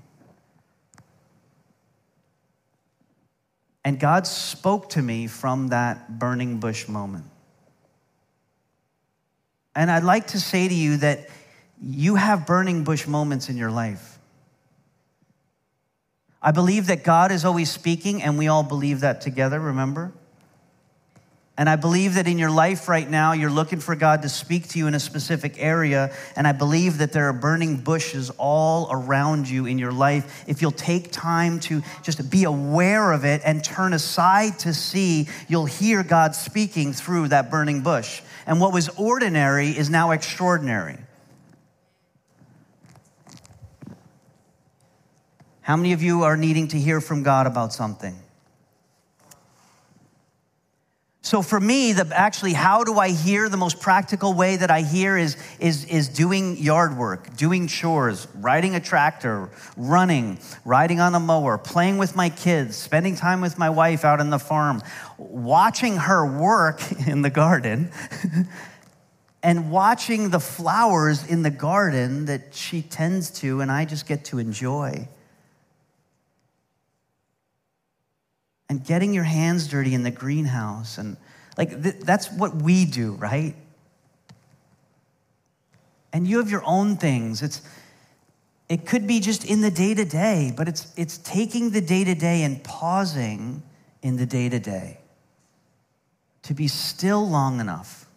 And 3.85 3.99
God 3.99 4.25
spoke 4.25 4.89
to 4.91 5.01
me 5.01 5.27
from 5.27 5.67
that 5.67 6.19
burning 6.19 6.59
bush 6.59 6.87
moment. 6.87 7.25
And 9.75 9.89
I'd 9.89 10.03
like 10.03 10.27
to 10.27 10.39
say 10.39 10.67
to 10.67 10.73
you 10.73 10.97
that 10.97 11.29
you 11.81 12.15
have 12.15 12.45
burning 12.45 12.83
bush 12.83 13.07
moments 13.07 13.49
in 13.49 13.57
your 13.57 13.71
life. 13.71 14.19
I 16.41 16.51
believe 16.51 16.87
that 16.87 17.03
God 17.03 17.31
is 17.31 17.43
always 17.43 17.69
speaking, 17.69 18.21
and 18.21 18.37
we 18.37 18.47
all 18.47 18.63
believe 18.63 19.01
that 19.01 19.21
together, 19.21 19.59
remember? 19.59 20.13
And 21.57 21.67
I 21.67 21.75
believe 21.75 22.13
that 22.13 22.25
in 22.25 22.37
your 22.37 22.49
life 22.49 22.87
right 22.87 23.09
now, 23.09 23.33
you're 23.33 23.49
looking 23.49 23.81
for 23.81 23.93
God 23.93 24.21
to 24.21 24.29
speak 24.29 24.69
to 24.69 24.79
you 24.79 24.87
in 24.87 24.95
a 24.95 24.99
specific 24.99 25.55
area. 25.57 26.15
And 26.37 26.47
I 26.47 26.53
believe 26.53 26.99
that 26.99 27.11
there 27.11 27.27
are 27.27 27.33
burning 27.33 27.75
bushes 27.75 28.29
all 28.37 28.87
around 28.89 29.49
you 29.49 29.65
in 29.65 29.77
your 29.77 29.91
life. 29.91 30.45
If 30.47 30.61
you'll 30.61 30.71
take 30.71 31.11
time 31.11 31.59
to 31.61 31.81
just 32.01 32.29
be 32.31 32.45
aware 32.45 33.11
of 33.11 33.25
it 33.25 33.41
and 33.43 33.61
turn 33.61 33.91
aside 33.91 34.57
to 34.59 34.73
see, 34.73 35.27
you'll 35.49 35.65
hear 35.65 36.01
God 36.01 36.33
speaking 36.33 36.93
through 36.93 37.27
that 37.27 37.51
burning 37.51 37.81
bush. 37.81 38.21
And 38.47 38.61
what 38.61 38.71
was 38.71 38.87
ordinary 38.95 39.71
is 39.71 39.89
now 39.89 40.11
extraordinary. 40.11 40.95
How 45.69 45.75
many 45.75 45.93
of 45.93 46.01
you 46.01 46.23
are 46.23 46.35
needing 46.35 46.67
to 46.69 46.79
hear 46.79 46.99
from 46.99 47.21
God 47.21 47.45
about 47.45 47.73
something? 47.73 48.17
So 51.21 51.43
for 51.43 51.59
me, 51.59 51.93
the, 51.93 52.09
actually, 52.11 52.53
how 52.53 52.83
do 52.83 52.97
I 52.97 53.09
hear? 53.09 53.49
The 53.49 53.57
most 53.57 53.79
practical 53.79 54.33
way 54.33 54.55
that 54.55 54.71
I 54.71 54.81
hear 54.81 55.15
is, 55.15 55.37
is, 55.59 55.85
is 55.85 56.09
doing 56.09 56.57
yard 56.57 56.97
work, 56.97 57.35
doing 57.37 57.67
chores, 57.67 58.27
riding 58.37 58.73
a 58.73 58.79
tractor, 58.79 59.51
running, 59.77 60.39
riding 60.65 60.99
on 60.99 61.13
a 61.13 61.19
mower, 61.19 61.59
playing 61.59 61.99
with 61.99 62.15
my 62.15 62.29
kids, 62.29 62.75
spending 62.75 63.15
time 63.15 63.39
with 63.39 63.59
my 63.59 63.69
wife 63.69 64.03
out 64.03 64.19
on 64.19 64.31
the 64.31 64.39
farm, 64.39 64.81
watching 65.19 65.97
her 65.97 66.25
work 66.25 66.81
in 67.07 67.21
the 67.21 67.29
garden, 67.29 67.91
and 69.43 69.69
watching 69.69 70.31
the 70.31 70.39
flowers 70.39 71.27
in 71.27 71.43
the 71.43 71.51
garden 71.51 72.25
that 72.25 72.55
she 72.55 72.81
tends 72.81 73.29
to, 73.41 73.61
and 73.61 73.71
I 73.71 73.85
just 73.85 74.07
get 74.07 74.25
to 74.25 74.39
enjoy. 74.39 75.07
And 78.69 78.85
getting 78.85 79.13
your 79.13 79.23
hands 79.23 79.67
dirty 79.67 79.93
in 79.93 80.03
the 80.03 80.11
greenhouse. 80.11 80.97
And 80.97 81.17
like 81.57 81.81
th- 81.81 81.95
that's 82.01 82.31
what 82.31 82.55
we 82.55 82.85
do, 82.85 83.13
right? 83.13 83.55
And 86.13 86.27
you 86.27 86.37
have 86.37 86.49
your 86.49 86.63
own 86.65 86.97
things. 86.97 87.41
It's, 87.41 87.61
it 88.67 88.85
could 88.85 89.07
be 89.07 89.19
just 89.19 89.43
in 89.43 89.61
the 89.61 89.71
day 89.71 89.93
to 89.95 90.05
day, 90.05 90.53
but 90.55 90.67
it's, 90.67 90.93
it's 90.95 91.17
taking 91.17 91.71
the 91.71 91.81
day 91.81 92.03
to 92.03 92.15
day 92.15 92.43
and 92.43 92.63
pausing 92.63 93.63
in 94.01 94.17
the 94.17 94.25
day 94.25 94.49
to 94.49 94.59
day 94.59 94.99
to 96.43 96.53
be 96.53 96.67
still 96.67 97.27
long 97.27 97.59
enough 97.59 98.07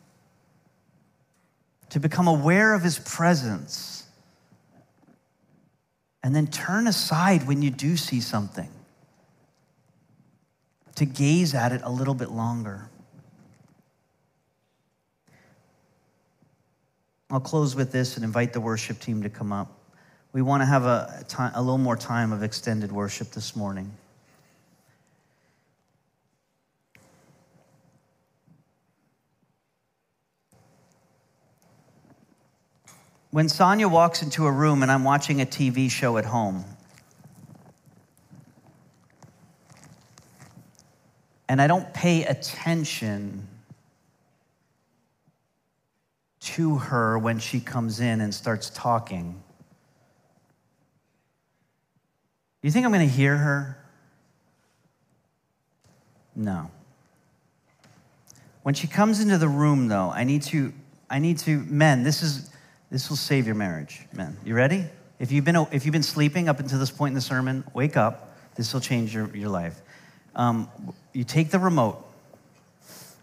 to 1.90 2.00
become 2.00 2.28
aware 2.28 2.72
of 2.72 2.82
his 2.82 2.98
presence 2.98 4.06
and 6.22 6.34
then 6.34 6.46
turn 6.46 6.86
aside 6.86 7.46
when 7.46 7.60
you 7.60 7.70
do 7.70 7.96
see 7.96 8.20
something 8.20 8.70
to 11.02 11.06
gaze 11.06 11.52
at 11.52 11.72
it 11.72 11.80
a 11.82 11.90
little 11.90 12.14
bit 12.14 12.30
longer. 12.30 12.88
I'll 17.28 17.40
close 17.40 17.74
with 17.74 17.90
this 17.90 18.14
and 18.14 18.24
invite 18.24 18.52
the 18.52 18.60
worship 18.60 19.00
team 19.00 19.20
to 19.24 19.28
come 19.28 19.52
up. 19.52 19.80
We 20.32 20.42
want 20.42 20.60
to 20.60 20.66
have 20.66 20.84
a, 20.84 21.24
time, 21.26 21.50
a 21.56 21.60
little 21.60 21.76
more 21.76 21.96
time 21.96 22.30
of 22.30 22.44
extended 22.44 22.92
worship 22.92 23.32
this 23.32 23.56
morning. 23.56 23.90
When 33.32 33.48
Sonia 33.48 33.88
walks 33.88 34.22
into 34.22 34.46
a 34.46 34.52
room 34.52 34.84
and 34.84 34.92
I'm 34.92 35.02
watching 35.02 35.40
a 35.40 35.46
TV 35.46 35.90
show 35.90 36.16
at 36.16 36.26
home, 36.26 36.64
and 41.52 41.60
I 41.60 41.66
don't 41.66 41.92
pay 41.92 42.24
attention 42.24 43.46
to 46.40 46.78
her 46.78 47.18
when 47.18 47.38
she 47.38 47.60
comes 47.60 48.00
in 48.00 48.22
and 48.22 48.34
starts 48.34 48.70
talking. 48.70 49.42
You 52.62 52.70
think 52.70 52.86
I'm 52.86 52.90
going 52.90 53.06
to 53.06 53.14
hear 53.14 53.36
her? 53.36 53.76
No. 56.34 56.70
When 58.62 58.74
she 58.74 58.86
comes 58.86 59.20
into 59.20 59.36
the 59.36 59.46
room 59.46 59.88
though, 59.88 60.08
I 60.08 60.24
need 60.24 60.40
to 60.44 60.72
I 61.10 61.18
need 61.18 61.36
to 61.40 61.58
men, 61.64 62.02
this 62.02 62.22
is 62.22 62.48
this 62.90 63.10
will 63.10 63.18
save 63.18 63.44
your 63.44 63.56
marriage, 63.56 64.06
men. 64.14 64.38
You 64.42 64.54
ready? 64.54 64.86
If 65.18 65.30
you've 65.30 65.44
been 65.44 65.66
if 65.70 65.84
you've 65.84 65.92
been 65.92 66.02
sleeping 66.02 66.48
up 66.48 66.60
until 66.60 66.78
this 66.78 66.90
point 66.90 67.10
in 67.10 67.14
the 67.14 67.20
sermon, 67.20 67.62
wake 67.74 67.98
up. 67.98 68.30
This 68.54 68.72
will 68.72 68.80
change 68.80 69.14
your, 69.14 69.28
your 69.36 69.50
life 69.50 69.82
um, 70.34 70.68
you 71.12 71.24
take 71.24 71.50
the 71.50 71.58
remote, 71.58 72.04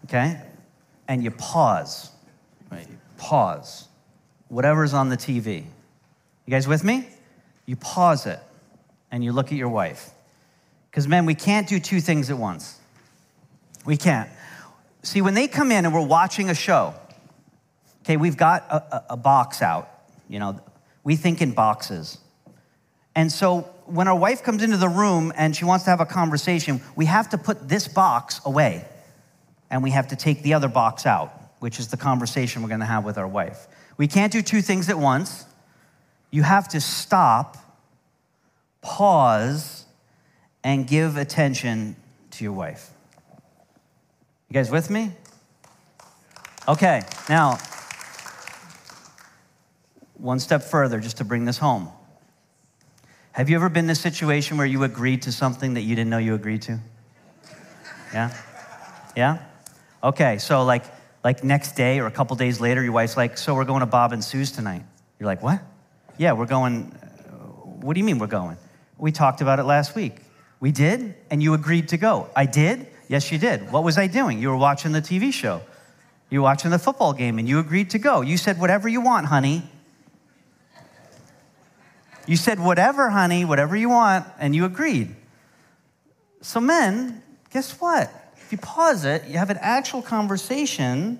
okay, 0.04 0.40
and 1.08 1.22
you 1.22 1.30
pause. 1.30 2.10
Right? 2.70 2.86
Pause. 3.16 3.88
Whatever's 4.48 4.94
on 4.94 5.08
the 5.08 5.16
TV. 5.16 5.64
You 6.46 6.50
guys 6.50 6.66
with 6.66 6.84
me? 6.84 7.08
You 7.66 7.76
pause 7.76 8.26
it 8.26 8.40
and 9.10 9.22
you 9.22 9.32
look 9.32 9.46
at 9.46 9.58
your 9.58 9.68
wife. 9.68 10.10
Because, 10.90 11.06
men, 11.06 11.26
we 11.26 11.34
can't 11.34 11.68
do 11.68 11.78
two 11.78 12.00
things 12.00 12.30
at 12.30 12.38
once. 12.38 12.78
We 13.84 13.96
can't. 13.96 14.28
See, 15.02 15.22
when 15.22 15.34
they 15.34 15.46
come 15.46 15.70
in 15.70 15.84
and 15.84 15.94
we're 15.94 16.04
watching 16.04 16.50
a 16.50 16.54
show, 16.54 16.94
okay, 18.02 18.16
we've 18.16 18.36
got 18.36 18.66
a, 18.68 18.96
a, 18.96 19.04
a 19.10 19.16
box 19.16 19.62
out. 19.62 19.88
You 20.28 20.40
know, 20.40 20.60
we 21.04 21.16
think 21.16 21.40
in 21.40 21.52
boxes. 21.52 22.18
And 23.14 23.30
so 23.30 23.68
when 23.90 24.08
our 24.08 24.16
wife 24.16 24.42
comes 24.42 24.62
into 24.62 24.76
the 24.76 24.88
room 24.88 25.32
and 25.36 25.54
she 25.54 25.64
wants 25.64 25.84
to 25.84 25.90
have 25.90 26.00
a 26.00 26.06
conversation, 26.06 26.80
we 26.96 27.06
have 27.06 27.30
to 27.30 27.38
put 27.38 27.68
this 27.68 27.88
box 27.88 28.40
away 28.44 28.84
and 29.70 29.82
we 29.82 29.90
have 29.90 30.08
to 30.08 30.16
take 30.16 30.42
the 30.42 30.54
other 30.54 30.68
box 30.68 31.06
out, 31.06 31.32
which 31.58 31.78
is 31.78 31.88
the 31.88 31.96
conversation 31.96 32.62
we're 32.62 32.68
going 32.68 32.80
to 32.80 32.86
have 32.86 33.04
with 33.04 33.18
our 33.18 33.28
wife. 33.28 33.66
We 33.96 34.08
can't 34.08 34.32
do 34.32 34.42
two 34.42 34.62
things 34.62 34.88
at 34.88 34.98
once. 34.98 35.44
You 36.30 36.42
have 36.42 36.68
to 36.68 36.80
stop, 36.80 37.56
pause, 38.80 39.84
and 40.62 40.86
give 40.86 41.16
attention 41.16 41.96
to 42.32 42.44
your 42.44 42.52
wife. 42.52 42.90
You 44.48 44.54
guys 44.54 44.70
with 44.70 44.90
me? 44.90 45.12
Okay, 46.68 47.02
now, 47.28 47.58
one 50.14 50.38
step 50.38 50.62
further 50.62 51.00
just 51.00 51.16
to 51.18 51.24
bring 51.24 51.44
this 51.44 51.58
home. 51.58 51.88
Have 53.32 53.48
you 53.48 53.54
ever 53.54 53.68
been 53.68 53.84
in 53.84 53.90
a 53.90 53.94
situation 53.94 54.56
where 54.56 54.66
you 54.66 54.82
agreed 54.82 55.22
to 55.22 55.32
something 55.32 55.74
that 55.74 55.82
you 55.82 55.94
didn't 55.94 56.10
know 56.10 56.18
you 56.18 56.34
agreed 56.34 56.62
to? 56.62 56.80
Yeah? 58.12 58.34
Yeah? 59.16 59.38
Okay, 60.02 60.38
so 60.38 60.64
like 60.64 60.84
like 61.22 61.44
next 61.44 61.72
day 61.72 62.00
or 62.00 62.06
a 62.06 62.10
couple 62.10 62.34
days 62.34 62.60
later, 62.60 62.82
your 62.82 62.92
wife's 62.92 63.16
like, 63.16 63.38
"So 63.38 63.54
we're 63.54 63.66
going 63.66 63.80
to 63.80 63.86
Bob 63.86 64.12
and 64.12 64.24
Sue's 64.24 64.50
tonight." 64.50 64.82
You're 65.18 65.26
like, 65.26 65.42
"What?" 65.42 65.60
Yeah, 66.18 66.32
we're 66.32 66.46
going. 66.46 66.92
Uh, 66.92 67.34
what 67.82 67.94
do 67.94 68.00
you 68.00 68.04
mean 68.04 68.18
we're 68.18 68.26
going? 68.26 68.56
We 68.98 69.12
talked 69.12 69.40
about 69.40 69.58
it 69.58 69.64
last 69.64 69.94
week. 69.94 70.16
We 70.58 70.72
did, 70.72 71.14
and 71.30 71.42
you 71.42 71.54
agreed 71.54 71.88
to 71.90 71.98
go. 71.98 72.30
I 72.34 72.46
did. 72.46 72.88
Yes, 73.06 73.30
you 73.30 73.38
did. 73.38 73.70
What 73.70 73.84
was 73.84 73.96
I 73.96 74.06
doing? 74.06 74.40
You 74.40 74.48
were 74.48 74.56
watching 74.56 74.92
the 74.92 75.02
TV 75.02 75.32
show. 75.32 75.60
You 76.30 76.40
were 76.40 76.44
watching 76.44 76.70
the 76.70 76.78
football 76.78 77.12
game, 77.12 77.38
and 77.38 77.48
you 77.48 77.58
agreed 77.58 77.90
to 77.90 77.98
go. 77.98 78.22
You 78.22 78.36
said, 78.36 78.58
"Whatever 78.58 78.88
you 78.88 79.00
want, 79.00 79.26
honey." 79.26 79.70
You 82.26 82.36
said, 82.36 82.60
whatever, 82.60 83.10
honey, 83.10 83.44
whatever 83.44 83.76
you 83.76 83.88
want, 83.88 84.26
and 84.38 84.54
you 84.54 84.64
agreed. 84.64 85.14
So, 86.42 86.60
men, 86.60 87.22
guess 87.52 87.80
what? 87.80 88.10
If 88.36 88.52
you 88.52 88.58
pause 88.58 89.04
it, 89.04 89.26
you 89.26 89.38
have 89.38 89.50
an 89.50 89.58
actual 89.60 90.02
conversation 90.02 91.18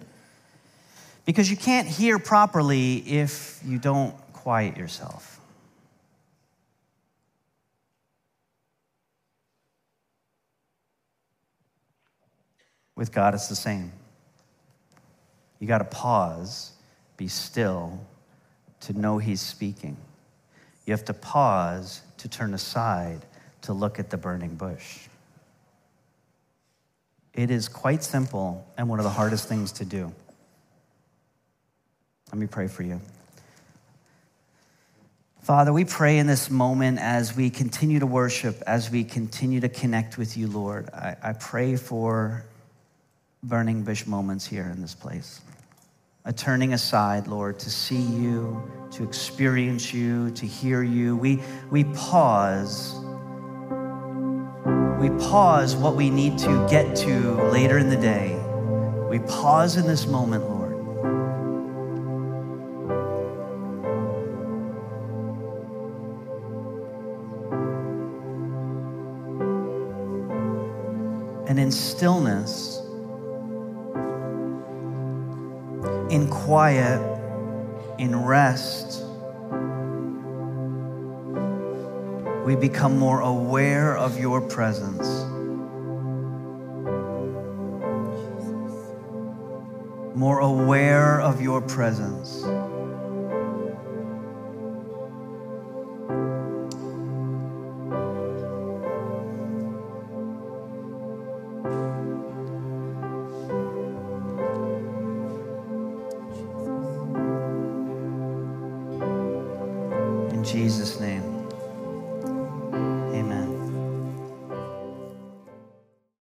because 1.24 1.50
you 1.50 1.56
can't 1.56 1.86
hear 1.86 2.18
properly 2.18 2.96
if 2.96 3.60
you 3.64 3.78
don't 3.78 4.14
quiet 4.32 4.76
yourself. 4.76 5.40
With 12.96 13.12
God, 13.12 13.34
it's 13.34 13.48
the 13.48 13.56
same. 13.56 13.92
You 15.58 15.66
got 15.66 15.78
to 15.78 15.84
pause, 15.84 16.72
be 17.16 17.28
still 17.28 18.00
to 18.80 18.92
know 18.92 19.18
He's 19.18 19.40
speaking. 19.40 19.96
You 20.90 20.96
have 20.96 21.04
to 21.04 21.14
pause 21.14 22.02
to 22.18 22.28
turn 22.28 22.52
aside 22.52 23.20
to 23.62 23.72
look 23.72 24.00
at 24.00 24.10
the 24.10 24.16
burning 24.16 24.56
bush. 24.56 25.06
It 27.32 27.52
is 27.52 27.68
quite 27.68 28.02
simple 28.02 28.66
and 28.76 28.88
one 28.88 28.98
of 28.98 29.04
the 29.04 29.10
hardest 29.10 29.48
things 29.48 29.70
to 29.74 29.84
do. 29.84 30.12
Let 32.32 32.40
me 32.40 32.48
pray 32.48 32.66
for 32.66 32.82
you. 32.82 33.00
Father, 35.42 35.72
we 35.72 35.84
pray 35.84 36.18
in 36.18 36.26
this 36.26 36.50
moment 36.50 36.98
as 36.98 37.36
we 37.36 37.50
continue 37.50 38.00
to 38.00 38.06
worship, 38.06 38.60
as 38.66 38.90
we 38.90 39.04
continue 39.04 39.60
to 39.60 39.68
connect 39.68 40.18
with 40.18 40.36
you, 40.36 40.48
Lord. 40.48 40.90
I, 40.92 41.14
I 41.22 41.32
pray 41.34 41.76
for 41.76 42.44
burning 43.44 43.84
bush 43.84 44.06
moments 44.06 44.44
here 44.44 44.64
in 44.64 44.82
this 44.82 44.96
place. 44.96 45.40
A 46.26 46.32
turning 46.34 46.74
aside, 46.74 47.28
Lord, 47.28 47.58
to 47.60 47.70
see 47.70 48.02
you, 48.02 48.62
to 48.90 49.04
experience 49.04 49.94
you, 49.94 50.30
to 50.32 50.46
hear 50.46 50.82
you. 50.82 51.16
We, 51.16 51.40
we 51.70 51.84
pause. 51.84 52.94
We 55.00 55.08
pause 55.30 55.74
what 55.76 55.96
we 55.96 56.10
need 56.10 56.36
to 56.40 56.66
get 56.68 56.94
to 56.96 57.42
later 57.50 57.78
in 57.78 57.88
the 57.88 57.96
day. 57.96 58.38
We 59.08 59.18
pause 59.20 59.78
in 59.78 59.86
this 59.86 60.06
moment, 60.06 60.44
Lord. 60.44 60.60
And 71.48 71.58
in 71.58 71.72
stillness, 71.72 72.69
in 76.10 76.28
quiet, 76.28 77.00
in 77.98 78.16
rest, 78.24 79.04
we 82.44 82.56
become 82.56 82.98
more 82.98 83.20
aware 83.20 83.96
of 83.96 84.18
your 84.18 84.40
presence. 84.40 85.06
More 90.16 90.40
aware 90.40 91.20
of 91.20 91.40
your 91.40 91.60
presence. 91.60 92.42